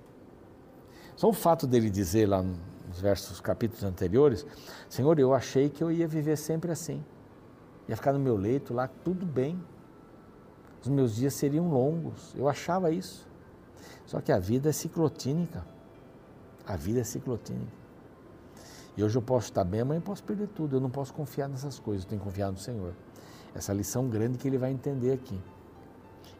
Só 1.15 1.29
o 1.29 1.33
fato 1.33 1.67
dele 1.67 1.89
dizer 1.89 2.27
lá 2.27 2.41
nos 2.41 2.99
versos, 2.99 3.39
capítulos 3.39 3.83
anteriores, 3.83 4.45
Senhor, 4.89 5.19
eu 5.19 5.33
achei 5.33 5.69
que 5.69 5.83
eu 5.83 5.91
ia 5.91 6.07
viver 6.07 6.37
sempre 6.37 6.71
assim. 6.71 7.03
Ia 7.87 7.95
ficar 7.95 8.13
no 8.13 8.19
meu 8.19 8.35
leito 8.35 8.73
lá, 8.73 8.87
tudo 8.87 9.25
bem. 9.25 9.61
Os 10.81 10.87
meus 10.87 11.15
dias 11.15 11.33
seriam 11.33 11.69
longos. 11.69 12.33
Eu 12.35 12.47
achava 12.47 12.91
isso. 12.91 13.27
Só 14.05 14.21
que 14.21 14.31
a 14.31 14.39
vida 14.39 14.69
é 14.69 14.71
ciclotínica. 14.71 15.65
A 16.65 16.75
vida 16.75 16.99
é 16.99 17.03
ciclotínica. 17.03 17.83
E 18.95 19.03
hoje 19.03 19.17
eu 19.17 19.21
posso 19.21 19.47
estar 19.47 19.63
bem, 19.63 19.81
amanhã 19.81 19.97
eu 19.97 20.03
posso 20.03 20.23
perder 20.23 20.47
tudo. 20.49 20.75
Eu 20.75 20.79
não 20.79 20.89
posso 20.89 21.13
confiar 21.13 21.49
nessas 21.49 21.79
coisas, 21.79 22.03
eu 22.03 22.09
tenho 22.09 22.21
que 22.21 22.27
confiar 22.27 22.51
no 22.51 22.57
Senhor. 22.57 22.93
Essa 23.53 23.73
lição 23.73 24.07
grande 24.07 24.37
que 24.37 24.47
ele 24.47 24.57
vai 24.57 24.71
entender 24.71 25.11
aqui. 25.11 25.39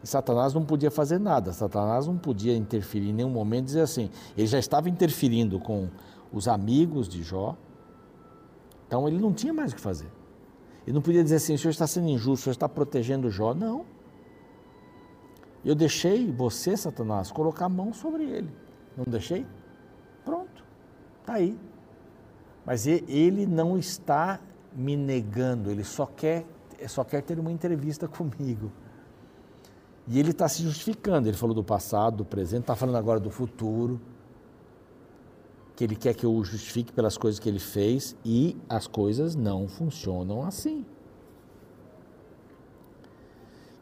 E 0.03 0.07
Satanás 0.07 0.53
não 0.53 0.65
podia 0.65 0.91
fazer 0.91 1.19
nada, 1.19 1.53
Satanás 1.53 2.07
não 2.07 2.17
podia 2.17 2.55
interferir 2.55 3.09
em 3.09 3.13
nenhum 3.13 3.29
momento, 3.29 3.65
dizer 3.65 3.81
assim, 3.81 4.09
ele 4.35 4.47
já 4.47 4.59
estava 4.59 4.89
interferindo 4.89 5.59
com 5.59 5.89
os 6.31 6.47
amigos 6.47 7.07
de 7.07 7.23
Jó, 7.23 7.55
então 8.85 9.07
ele 9.07 9.17
não 9.17 9.31
tinha 9.31 9.53
mais 9.53 9.71
o 9.71 9.75
que 9.75 9.81
fazer. 9.81 10.11
Ele 10.85 10.93
não 10.93 11.01
podia 11.01 11.23
dizer 11.23 11.37
assim, 11.37 11.53
o 11.53 11.57
senhor 11.57 11.71
está 11.71 11.87
sendo 11.87 12.09
injusto, 12.09 12.33
o 12.33 12.43
senhor 12.43 12.51
está 12.51 12.67
protegendo 12.67 13.29
Jó. 13.29 13.53
Não. 13.53 13.85
Eu 15.63 15.73
deixei 15.73 16.29
você, 16.29 16.75
Satanás, 16.75 17.31
colocar 17.31 17.65
a 17.65 17.69
mão 17.69 17.93
sobre 17.93 18.23
ele. 18.23 18.49
Não 18.97 19.05
deixei? 19.07 19.45
Está 21.23 21.35
aí. 21.35 21.57
Mas 22.65 22.85
ele 22.85 23.45
não 23.45 23.77
está 23.77 24.41
me 24.75 24.95
negando, 24.97 25.71
ele 25.71 25.83
só 25.83 26.05
quer, 26.05 26.45
só 26.87 27.03
quer 27.03 27.21
ter 27.21 27.39
uma 27.39 27.51
entrevista 27.51 28.07
comigo. 28.09 28.71
E 30.05 30.19
ele 30.19 30.31
está 30.31 30.49
se 30.49 30.61
justificando. 30.61 31.29
Ele 31.29 31.37
falou 31.37 31.55
do 31.55 31.63
passado, 31.63 32.17
do 32.17 32.25
presente, 32.25 32.61
está 32.61 32.75
falando 32.75 32.97
agora 32.97 33.21
do 33.21 33.29
futuro. 33.29 34.01
Que 35.77 35.85
ele 35.85 35.95
quer 35.95 36.13
que 36.13 36.25
eu 36.25 36.33
o 36.33 36.43
justifique 36.43 36.91
pelas 36.91 37.17
coisas 37.17 37.39
que 37.39 37.47
ele 37.47 37.59
fez 37.59 38.15
e 38.23 38.57
as 38.67 38.85
coisas 38.85 39.33
não 39.33 39.67
funcionam 39.67 40.43
assim. 40.43 40.85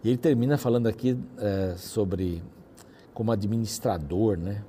E 0.04 0.10
ele 0.10 0.18
termina 0.18 0.58
falando 0.58 0.88
aqui 0.88 1.20
é, 1.38 1.76
sobre 1.76 2.44
como 3.14 3.32
administrador, 3.32 4.38
né? 4.38 4.64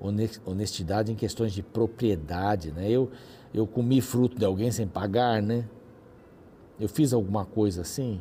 Honestidade 0.00 1.12
em 1.12 1.14
questões 1.14 1.52
de 1.52 1.62
propriedade, 1.62 2.72
né? 2.72 2.90
Eu, 2.90 3.10
eu 3.52 3.66
comi 3.66 4.00
fruto 4.00 4.38
de 4.38 4.44
alguém 4.44 4.70
sem 4.70 4.86
pagar, 4.86 5.42
né? 5.42 5.68
Eu 6.78 6.88
fiz 6.88 7.12
alguma 7.12 7.44
coisa 7.44 7.82
assim. 7.82 8.20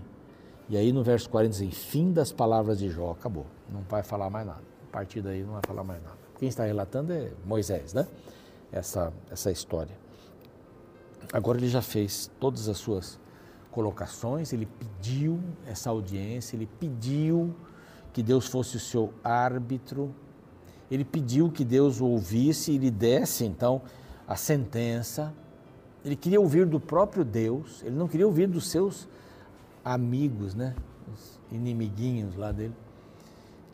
E 0.67 0.77
aí 0.77 0.91
no 0.91 1.03
verso 1.03 1.29
40 1.29 1.57
diz, 1.57 1.77
fim 1.77 2.12
das 2.12 2.31
palavras 2.31 2.79
de 2.79 2.89
Jó, 2.89 3.12
acabou. 3.12 3.45
Não 3.71 3.81
vai 3.81 4.03
falar 4.03 4.29
mais 4.29 4.45
nada. 4.45 4.62
A 4.89 4.91
partir 4.91 5.21
daí 5.21 5.43
não 5.43 5.53
vai 5.53 5.62
falar 5.65 5.83
mais 5.83 6.03
nada. 6.03 6.17
Quem 6.38 6.50
está 6.50 6.65
relatando 6.65 7.13
é 7.13 7.31
Moisés, 7.45 7.93
né? 7.93 8.07
Essa, 8.71 9.13
essa 9.31 9.50
história. 9.50 9.95
Agora 11.31 11.57
ele 11.57 11.69
já 11.69 11.81
fez 11.81 12.29
todas 12.39 12.67
as 12.67 12.77
suas 12.77 13.19
colocações, 13.71 14.51
ele 14.51 14.65
pediu 14.65 15.39
essa 15.65 15.89
audiência, 15.89 16.55
ele 16.55 16.67
pediu 16.79 17.55
que 18.12 18.24
Deus 18.24 18.48
fosse 18.48 18.77
o 18.77 18.79
seu 18.79 19.13
árbitro, 19.24 20.13
ele 20.91 21.05
pediu 21.05 21.51
que 21.51 21.63
Deus 21.63 22.01
o 22.01 22.05
ouvisse 22.05 22.72
e 22.72 22.77
lhe 22.77 22.89
desse 22.89 23.46
então 23.46 23.81
a 24.27 24.36
sentença. 24.36 25.34
Ele 26.03 26.15
queria 26.15 26.39
ouvir 26.39 26.65
do 26.65 26.79
próprio 26.79 27.24
Deus, 27.24 27.84
ele 27.84 27.96
não 27.96 28.08
queria 28.08 28.25
ouvir 28.25 28.48
dos 28.48 28.69
seus 28.69 29.08
amigos, 29.84 30.55
né? 30.55 30.75
Os 31.13 31.39
inimiguinhos 31.51 32.36
lá 32.36 32.51
dele, 32.51 32.74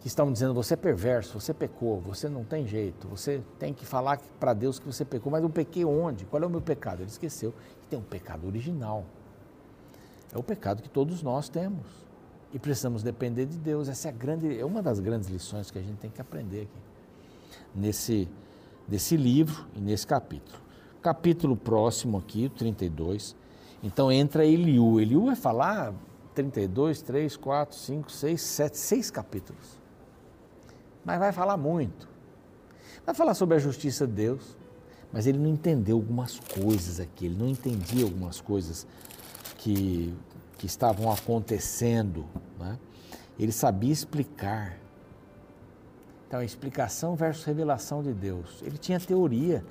que 0.02 0.08
estavam 0.08 0.34
dizendo: 0.34 0.54
você 0.54 0.74
é 0.74 0.78
perverso, 0.78 1.40
você 1.40 1.54
pecou, 1.54 2.02
você 2.02 2.28
não 2.28 2.44
tem 2.44 2.66
jeito, 2.66 3.08
você 3.08 3.42
tem 3.60 3.74
que 3.74 3.86
falar 3.86 4.20
para 4.40 4.54
Deus 4.54 4.80
que 4.80 4.86
você 4.86 5.06
pecou. 5.06 5.32
Mas 5.32 5.44
eu 5.44 5.50
pequei 5.50 5.86
onde? 5.86 6.26
Qual 6.26 6.42
é 6.42 6.46
o 6.46 6.50
meu 6.50 6.62
pecado? 6.62 7.02
Ele 7.02 7.10
esqueceu 7.10 7.54
que 7.82 7.88
tem 7.88 8.00
um 8.00 8.04
pecado 8.04 8.48
original. 8.48 9.06
É 10.34 10.38
o 10.38 10.44
pecado 10.44 10.82
que 10.82 10.90
todos 10.90 11.22
nós 11.22 11.48
temos 11.48 11.86
e 12.52 12.60
precisamos 12.60 13.04
depender 13.04 13.46
de 13.46 13.58
Deus. 13.58 13.88
Essa 13.88 14.10
é, 14.10 14.12
grande, 14.12 14.60
é 14.60 14.66
uma 14.66 14.82
das 14.82 15.00
grandes 15.00 15.30
lições 15.30 15.70
que 15.70 15.78
a 15.78 15.82
gente 15.82 15.98
tem 15.98 16.10
que 16.10 16.20
aprender 16.20 16.64
aqui 16.64 16.95
nesse 17.74 18.28
desse 18.88 19.18
livro 19.18 19.66
e 19.76 19.80
nesse 19.80 20.06
capítulo. 20.06 20.60
Capítulo 21.02 21.56
próximo 21.56 22.18
aqui, 22.18 22.46
o 22.46 22.50
32. 22.50 23.36
Então 23.84 24.12
entra 24.12 24.46
Eliú. 24.46 25.00
Eliú 25.00 25.26
vai 25.26 25.36
falar 25.36 25.94
32, 26.34 27.02
3, 27.02 27.38
4, 27.38 27.78
5, 27.78 28.12
6, 28.12 28.42
7, 28.42 28.78
seis 28.78 29.12
capítulos. 29.12 29.80
Mas 31.04 31.20
vai 31.20 31.32
falar 31.32 31.58
muito. 31.58 32.08
Vai 33.06 33.14
falar 33.14 33.36
sobre 33.36 33.56
a 33.56 33.60
justiça 33.60 34.08
de 34.08 34.14
Deus, 34.14 34.58
mas 35.14 35.28
ele 35.28 35.38
não 35.38 35.50
entendeu 35.50 35.98
algumas 35.98 36.40
coisas 36.40 37.00
aqui, 37.00 37.28
ele 37.28 37.38
não 37.38 37.48
entendia 37.48 38.04
algumas 38.04 38.42
coisas 38.42 38.88
que, 39.60 40.12
que 40.58 40.66
estavam 40.66 41.12
acontecendo. 41.12 42.26
Né? 42.60 42.80
Ele 43.38 43.52
sabia 43.52 43.94
explicar, 43.94 44.80
então, 46.28 46.42
explicação 46.42 47.16
versus 47.16 47.44
revelação 47.44 48.02
de 48.02 48.12
Deus. 48.12 48.62
Ele 48.64 48.78
tinha 48.78 49.00
teoria, 49.00 49.64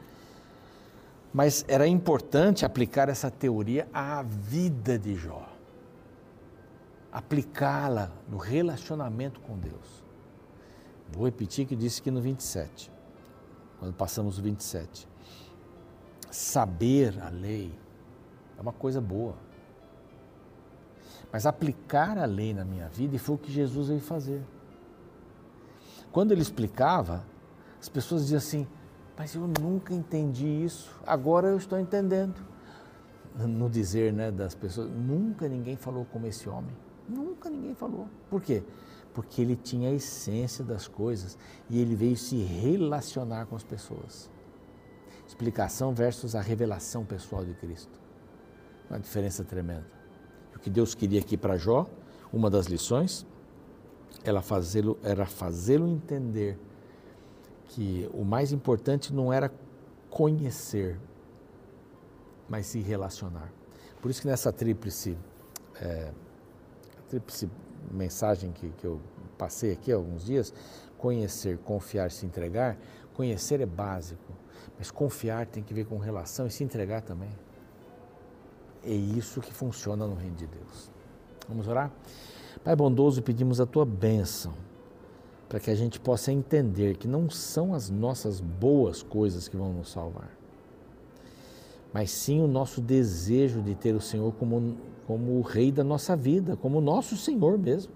mas 1.32 1.64
era 1.66 1.86
importante 1.86 2.64
aplicar 2.64 3.08
essa 3.08 3.30
teoria 3.30 3.88
à 3.92 4.22
vida 4.22 4.98
de 4.98 5.16
Jó. 5.16 5.48
Aplicá-la 7.10 8.12
no 8.28 8.36
relacionamento 8.36 9.40
com 9.40 9.58
Deus. 9.58 10.04
Vou 11.12 11.24
repetir 11.24 11.66
que 11.66 11.76
disse 11.76 12.00
aqui 12.00 12.10
no 12.10 12.20
27, 12.20 12.90
quando 13.78 13.92
passamos 13.92 14.38
o 14.38 14.42
27. 14.42 15.08
Saber 16.30 17.20
a 17.20 17.28
lei 17.28 17.72
é 18.56 18.60
uma 18.60 18.72
coisa 18.72 19.00
boa. 19.00 19.36
Mas 21.32 21.46
aplicar 21.46 22.16
a 22.16 22.24
lei 22.24 22.54
na 22.54 22.64
minha 22.64 22.88
vida, 22.88 23.16
e 23.16 23.18
foi 23.18 23.34
o 23.34 23.38
que 23.38 23.50
Jesus 23.50 23.88
veio 23.88 24.00
fazer. 24.00 24.40
Quando 26.14 26.30
ele 26.30 26.42
explicava, 26.42 27.26
as 27.80 27.88
pessoas 27.88 28.22
diziam 28.22 28.38
assim: 28.38 28.68
Mas 29.18 29.34
eu 29.34 29.50
nunca 29.60 29.92
entendi 29.92 30.46
isso, 30.46 30.94
agora 31.04 31.48
eu 31.48 31.56
estou 31.56 31.76
entendendo. 31.76 32.40
No 33.36 33.68
dizer 33.68 34.12
né, 34.12 34.30
das 34.30 34.54
pessoas, 34.54 34.88
nunca 34.88 35.48
ninguém 35.48 35.74
falou 35.74 36.04
como 36.04 36.28
esse 36.28 36.48
homem. 36.48 36.70
Nunca 37.08 37.50
ninguém 37.50 37.74
falou. 37.74 38.08
Por 38.30 38.40
quê? 38.40 38.62
Porque 39.12 39.42
ele 39.42 39.56
tinha 39.56 39.88
a 39.88 39.92
essência 39.92 40.64
das 40.64 40.86
coisas 40.86 41.36
e 41.68 41.80
ele 41.80 41.96
veio 41.96 42.16
se 42.16 42.36
relacionar 42.36 43.46
com 43.46 43.56
as 43.56 43.64
pessoas. 43.64 44.30
Explicação 45.26 45.92
versus 45.92 46.36
a 46.36 46.40
revelação 46.40 47.04
pessoal 47.04 47.44
de 47.44 47.54
Cristo. 47.54 47.98
Uma 48.88 49.00
diferença 49.00 49.42
tremenda. 49.42 49.90
O 50.54 50.60
que 50.60 50.70
Deus 50.70 50.94
queria 50.94 51.18
aqui 51.18 51.36
para 51.36 51.56
Jó, 51.56 51.88
uma 52.32 52.48
das 52.48 52.66
lições, 52.66 53.26
ela 54.24 54.40
fazê-lo 54.40 54.98
era 55.02 55.26
fazê-lo 55.26 55.86
entender 55.86 56.58
que 57.66 58.08
o 58.12 58.24
mais 58.24 58.52
importante 58.52 59.12
não 59.12 59.32
era 59.32 59.52
conhecer, 60.10 60.98
mas 62.48 62.66
se 62.66 62.80
relacionar. 62.80 63.52
Por 64.00 64.10
isso 64.10 64.22
que 64.22 64.26
nessa 64.26 64.52
tríplice, 64.52 65.16
é, 65.80 66.10
tríplice 67.08 67.50
mensagem 67.90 68.52
que, 68.52 68.70
que 68.70 68.86
eu 68.86 69.00
passei 69.36 69.72
aqui 69.72 69.92
há 69.92 69.96
alguns 69.96 70.24
dias, 70.24 70.52
conhecer, 70.96 71.58
confiar, 71.58 72.10
se 72.10 72.24
entregar, 72.24 72.78
conhecer 73.12 73.60
é 73.60 73.66
básico, 73.66 74.32
mas 74.78 74.90
confiar 74.90 75.46
tem 75.46 75.62
que 75.62 75.74
ver 75.74 75.86
com 75.86 75.98
relação 75.98 76.46
e 76.46 76.50
se 76.50 76.64
entregar 76.64 77.02
também. 77.02 77.30
É 78.82 78.92
isso 78.92 79.40
que 79.40 79.52
funciona 79.52 80.06
no 80.06 80.14
reino 80.14 80.36
de 80.36 80.46
Deus. 80.46 80.90
Vamos 81.48 81.68
orar? 81.68 81.90
Pai 82.62 82.76
bondoso, 82.76 83.22
pedimos 83.22 83.60
a 83.60 83.66
tua 83.66 83.84
bênção 83.84 84.54
para 85.48 85.60
que 85.60 85.70
a 85.70 85.74
gente 85.74 86.00
possa 86.00 86.32
entender 86.32 86.96
que 86.96 87.06
não 87.06 87.28
são 87.28 87.74
as 87.74 87.90
nossas 87.90 88.40
boas 88.40 89.02
coisas 89.02 89.48
que 89.48 89.56
vão 89.56 89.72
nos 89.72 89.90
salvar, 89.90 90.30
mas 91.92 92.10
sim 92.10 92.42
o 92.42 92.48
nosso 92.48 92.80
desejo 92.80 93.60
de 93.60 93.74
ter 93.74 93.94
o 93.94 94.00
Senhor 94.00 94.32
como, 94.32 94.76
como 95.06 95.38
o 95.38 95.42
Rei 95.42 95.70
da 95.70 95.84
nossa 95.84 96.16
vida, 96.16 96.56
como 96.56 96.78
o 96.78 96.80
nosso 96.80 97.16
Senhor 97.16 97.58
mesmo, 97.58 97.92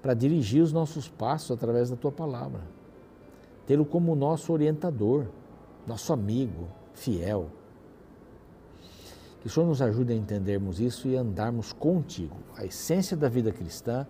para 0.00 0.14
dirigir 0.14 0.62
os 0.62 0.72
nossos 0.72 1.08
passos 1.08 1.50
através 1.52 1.90
da 1.90 1.96
tua 1.96 2.10
palavra, 2.10 2.62
tê-lo 3.66 3.84
como 3.84 4.16
nosso 4.16 4.52
orientador, 4.52 5.26
nosso 5.86 6.12
amigo 6.12 6.66
fiel 6.92 7.50
que 9.42 9.48
o 9.48 9.50
Senhor 9.50 9.66
nos 9.66 9.82
ajude 9.82 10.12
a 10.12 10.16
entendermos 10.16 10.78
isso 10.78 11.08
e 11.08 11.16
andarmos 11.16 11.72
contigo. 11.72 12.36
A 12.56 12.64
essência 12.64 13.16
da 13.16 13.28
vida 13.28 13.50
cristã 13.50 14.06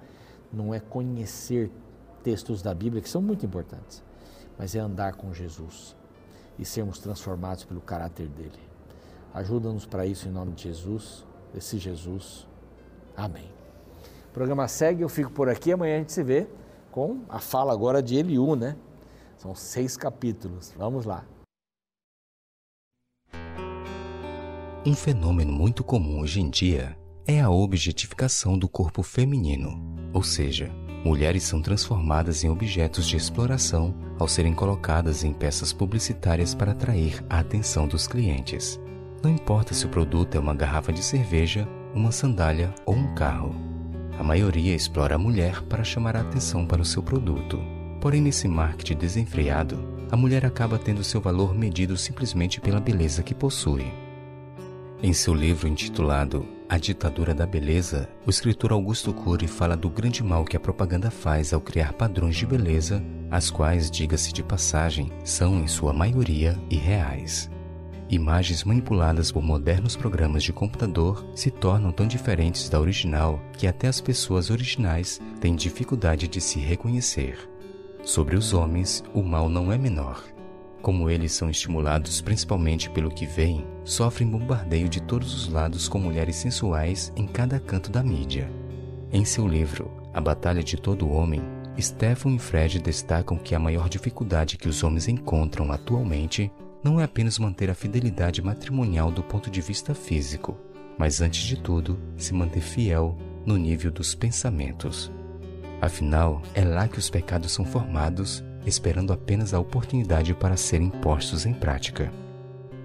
não 0.52 0.74
é 0.74 0.78
conhecer 0.78 1.70
textos 2.22 2.60
da 2.60 2.74
Bíblia, 2.74 3.00
que 3.00 3.08
são 3.08 3.22
muito 3.22 3.46
importantes, 3.46 4.04
mas 4.58 4.74
é 4.74 4.78
andar 4.78 5.14
com 5.14 5.32
Jesus 5.32 5.96
e 6.58 6.66
sermos 6.66 6.98
transformados 6.98 7.64
pelo 7.64 7.80
caráter 7.80 8.28
dele. 8.28 8.60
Ajuda-nos 9.32 9.86
para 9.86 10.04
isso 10.04 10.28
em 10.28 10.30
nome 10.30 10.52
de 10.52 10.64
Jesus, 10.64 11.24
desse 11.54 11.78
Jesus. 11.78 12.46
Amém. 13.16 13.50
O 14.28 14.34
programa 14.34 14.68
segue, 14.68 15.00
eu 15.00 15.08
fico 15.08 15.32
por 15.32 15.48
aqui, 15.48 15.72
amanhã 15.72 15.96
a 15.96 15.98
gente 16.00 16.12
se 16.12 16.22
vê 16.22 16.46
com 16.90 17.22
a 17.26 17.38
fala 17.38 17.72
agora 17.72 18.02
de 18.02 18.16
Eliú, 18.16 18.54
né? 18.54 18.76
São 19.38 19.54
seis 19.54 19.96
capítulos. 19.96 20.74
Vamos 20.76 21.06
lá. 21.06 21.24
Um 24.84 24.94
fenômeno 24.94 25.52
muito 25.52 25.84
comum 25.84 26.18
hoje 26.18 26.40
em 26.40 26.50
dia 26.50 26.96
é 27.24 27.40
a 27.40 27.48
objetificação 27.48 28.58
do 28.58 28.68
corpo 28.68 29.00
feminino, 29.04 29.80
ou 30.12 30.24
seja, 30.24 30.72
mulheres 31.04 31.44
são 31.44 31.62
transformadas 31.62 32.42
em 32.42 32.48
objetos 32.48 33.06
de 33.06 33.16
exploração 33.16 33.94
ao 34.18 34.26
serem 34.26 34.52
colocadas 34.52 35.22
em 35.22 35.32
peças 35.32 35.72
publicitárias 35.72 36.52
para 36.52 36.72
atrair 36.72 37.24
a 37.30 37.38
atenção 37.38 37.86
dos 37.86 38.08
clientes. 38.08 38.80
Não 39.22 39.30
importa 39.30 39.72
se 39.72 39.86
o 39.86 39.88
produto 39.88 40.34
é 40.34 40.40
uma 40.40 40.52
garrafa 40.52 40.92
de 40.92 41.04
cerveja, 41.04 41.68
uma 41.94 42.10
sandália 42.10 42.74
ou 42.84 42.96
um 42.96 43.14
carro. 43.14 43.54
A 44.18 44.24
maioria 44.24 44.74
explora 44.74 45.14
a 45.14 45.18
mulher 45.18 45.62
para 45.62 45.84
chamar 45.84 46.16
a 46.16 46.22
atenção 46.22 46.66
para 46.66 46.82
o 46.82 46.84
seu 46.84 47.04
produto. 47.04 47.60
Porém, 48.00 48.20
nesse 48.20 48.48
marketing 48.48 48.96
desenfreado, 48.96 49.78
a 50.10 50.16
mulher 50.16 50.44
acaba 50.44 50.76
tendo 50.76 51.04
seu 51.04 51.20
valor 51.20 51.54
medido 51.54 51.96
simplesmente 51.96 52.60
pela 52.60 52.80
beleza 52.80 53.22
que 53.22 53.32
possui. 53.32 53.86
Em 55.02 55.12
seu 55.12 55.34
livro 55.34 55.66
intitulado 55.66 56.46
A 56.68 56.78
Ditadura 56.78 57.34
da 57.34 57.44
Beleza, 57.44 58.08
o 58.24 58.30
escritor 58.30 58.70
Augusto 58.70 59.12
Cury 59.12 59.48
fala 59.48 59.76
do 59.76 59.90
grande 59.90 60.22
mal 60.22 60.44
que 60.44 60.56
a 60.56 60.60
propaganda 60.60 61.10
faz 61.10 61.52
ao 61.52 61.60
criar 61.60 61.92
padrões 61.94 62.36
de 62.36 62.46
beleza, 62.46 63.02
as 63.28 63.50
quais, 63.50 63.90
diga-se 63.90 64.32
de 64.32 64.44
passagem, 64.44 65.10
são 65.24 65.58
em 65.58 65.66
sua 65.66 65.92
maioria 65.92 66.56
irreais. 66.70 67.50
Imagens 68.08 68.62
manipuladas 68.62 69.32
por 69.32 69.42
modernos 69.42 69.96
programas 69.96 70.44
de 70.44 70.52
computador 70.52 71.26
se 71.34 71.50
tornam 71.50 71.90
tão 71.90 72.06
diferentes 72.06 72.68
da 72.68 72.78
original 72.78 73.42
que 73.54 73.66
até 73.66 73.88
as 73.88 74.00
pessoas 74.00 74.50
originais 74.50 75.20
têm 75.40 75.56
dificuldade 75.56 76.28
de 76.28 76.40
se 76.40 76.60
reconhecer. 76.60 77.50
Sobre 78.04 78.36
os 78.36 78.54
homens, 78.54 79.02
o 79.12 79.20
mal 79.20 79.48
não 79.48 79.72
é 79.72 79.76
menor. 79.76 80.31
Como 80.82 81.08
eles 81.08 81.30
são 81.30 81.48
estimulados 81.48 82.20
principalmente 82.20 82.90
pelo 82.90 83.08
que 83.08 83.24
veem, 83.24 83.64
sofrem 83.84 84.28
bombardeio 84.28 84.88
de 84.88 85.00
todos 85.00 85.32
os 85.32 85.48
lados 85.48 85.88
com 85.88 86.00
mulheres 86.00 86.34
sensuais 86.34 87.12
em 87.14 87.24
cada 87.24 87.60
canto 87.60 87.88
da 87.88 88.02
mídia. 88.02 88.50
Em 89.12 89.24
seu 89.24 89.46
livro, 89.46 89.88
A 90.12 90.20
Batalha 90.20 90.62
de 90.62 90.76
Todo 90.76 91.08
Homem, 91.08 91.40
Stefan 91.80 92.30
e 92.30 92.38
Fred 92.38 92.80
destacam 92.80 93.38
que 93.38 93.54
a 93.54 93.60
maior 93.60 93.88
dificuldade 93.88 94.58
que 94.58 94.68
os 94.68 94.82
homens 94.82 95.06
encontram 95.06 95.70
atualmente 95.70 96.50
não 96.82 97.00
é 97.00 97.04
apenas 97.04 97.38
manter 97.38 97.70
a 97.70 97.74
fidelidade 97.74 98.42
matrimonial 98.42 99.12
do 99.12 99.22
ponto 99.22 99.48
de 99.48 99.60
vista 99.60 99.94
físico, 99.94 100.58
mas 100.98 101.20
antes 101.20 101.44
de 101.44 101.56
tudo, 101.56 101.96
se 102.16 102.34
manter 102.34 102.60
fiel 102.60 103.16
no 103.46 103.56
nível 103.56 103.92
dos 103.92 104.16
pensamentos. 104.16 105.12
Afinal, 105.80 106.42
é 106.54 106.64
lá 106.64 106.88
que 106.88 106.98
os 106.98 107.08
pecados 107.08 107.52
são 107.52 107.64
formados 107.64 108.42
esperando 108.66 109.12
apenas 109.12 109.52
a 109.54 109.60
oportunidade 109.60 110.34
para 110.34 110.56
serem 110.56 110.90
postos 110.90 111.46
em 111.46 111.52
prática. 111.52 112.12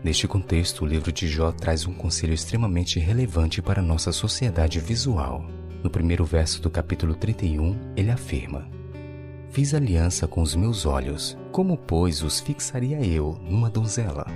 Neste 0.04 0.28
contexto, 0.28 0.84
o 0.84 0.88
livro 0.88 1.12
de 1.12 1.28
Jó 1.28 1.52
traz 1.52 1.86
um 1.86 1.94
conselho 1.94 2.34
extremamente 2.34 3.00
relevante 3.00 3.62
para 3.62 3.82
nossa 3.82 4.12
sociedade 4.12 4.80
visual. 4.80 5.46
No 5.84 5.90
primeiro 5.90 6.24
verso 6.24 6.62
do 6.62 6.70
capítulo 6.70 7.16
31, 7.16 7.94
ele 7.96 8.12
afirma: 8.12 8.68
Fiz 9.50 9.74
aliança 9.74 10.28
com 10.28 10.42
os 10.42 10.56
meus 10.56 10.86
olhos, 10.86 11.38
como, 11.52 11.78
pois, 11.78 12.22
os 12.22 12.40
fixaria 12.40 13.06
eu 13.06 13.40
numa 13.42 13.70
donzela? 13.70 14.28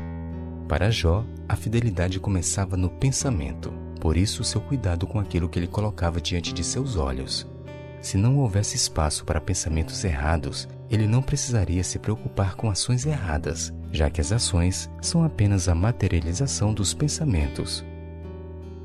Para 0.68 0.90
Jó, 0.90 1.24
a 1.48 1.56
fidelidade 1.56 2.20
começava 2.20 2.76
no 2.76 2.90
pensamento, 2.90 3.72
por 4.00 4.18
isso 4.18 4.44
seu 4.44 4.62
cuidado 4.62 5.06
com 5.06 5.20
aquilo 5.20 5.48
que 5.48 5.60
ele 5.60 5.68
colocava 5.68 6.20
diante 6.20 6.54
de 6.54 6.64
seus 6.64 6.96
olhos. 6.96 7.48
Se 8.02 8.18
não 8.18 8.40
houvesse 8.40 8.76
espaço 8.76 9.24
para 9.24 9.40
pensamentos 9.40 10.04
errados, 10.04 10.68
ele 10.92 11.08
não 11.08 11.22
precisaria 11.22 11.84
se 11.84 11.98
preocupar 11.98 12.56
com 12.56 12.70
ações 12.70 13.06
erradas, 13.06 13.74
já 13.94 14.10
que 14.10 14.20
as 14.20 14.34
ações 14.34 14.90
são 15.02 15.24
apenas 15.24 15.70
a 15.70 15.74
materialização 15.74 16.74
dos 16.74 16.94
pensamentos. 16.94 17.86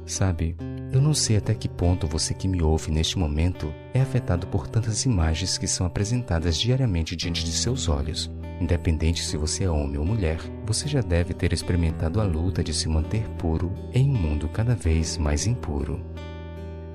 Sabe, 0.07 0.57
eu 0.92 1.01
não 1.01 1.12
sei 1.12 1.37
até 1.37 1.53
que 1.53 1.69
ponto 1.69 2.07
você 2.07 2.33
que 2.33 2.47
me 2.47 2.62
ouve 2.62 2.92
neste 2.92 3.19
momento 3.19 3.75
é 3.92 4.01
afetado 4.01 4.47
por 4.47 4.69
tantas 4.69 5.05
imagens 5.05 5.59
que 5.59 5.66
são 5.66 5.85
apresentadas 5.85 6.57
diariamente 6.57 7.16
diante 7.16 7.45
de 7.45 7.51
seus 7.51 7.88
olhos. 7.88 8.31
Independente 8.61 9.25
se 9.25 9.37
você 9.37 9.64
é 9.64 9.71
homem 9.71 9.99
ou 9.99 10.05
mulher, 10.05 10.38
você 10.64 10.87
já 10.87 11.01
deve 11.01 11.35
ter 11.35 11.53
experimentado 11.53 12.21
a 12.21 12.25
luta 12.25 12.62
de 12.62 12.73
se 12.73 12.88
manter 12.88 13.29
puro 13.31 13.73
em 13.92 14.09
um 14.09 14.14
mundo 14.14 14.49
cada 14.49 14.77
vez 14.77 15.19
mais 15.19 15.45
impuro. 15.45 16.01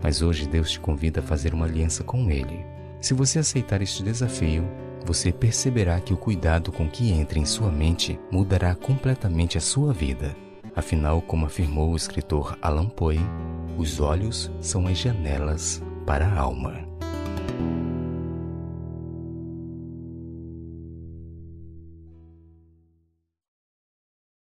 Mas 0.02 0.22
hoje 0.22 0.48
Deus 0.48 0.72
te 0.72 0.80
convida 0.80 1.20
a 1.20 1.24
fazer 1.24 1.54
uma 1.54 1.66
aliança 1.66 2.02
com 2.04 2.32
Ele. 2.32 2.66
Se 3.02 3.14
você 3.14 3.40
aceitar 3.40 3.82
este 3.82 4.02
desafio, 4.02 4.64
você 5.06 5.32
perceberá 5.32 6.00
que 6.00 6.14
o 6.14 6.18
cuidado 6.18 6.72
com 6.72 6.90
que 6.90 7.12
entra 7.12 7.40
em 7.40 7.46
sua 7.46 7.72
mente 7.72 8.20
mudará 8.32 8.76
completamente 8.76 9.58
a 9.58 9.62
sua 9.62 9.94
vida. 9.94 10.36
Afinal, 10.76 11.22
como 11.22 11.46
afirmou 11.46 11.92
o 11.92 11.96
escritor 11.96 12.58
Alan 12.62 12.88
Poe, 12.88 13.20
os 13.78 14.00
olhos 14.00 14.52
são 14.62 14.88
as 14.88 14.98
janelas 14.98 15.82
para 16.06 16.28
a 16.28 16.40
alma. 16.40 16.91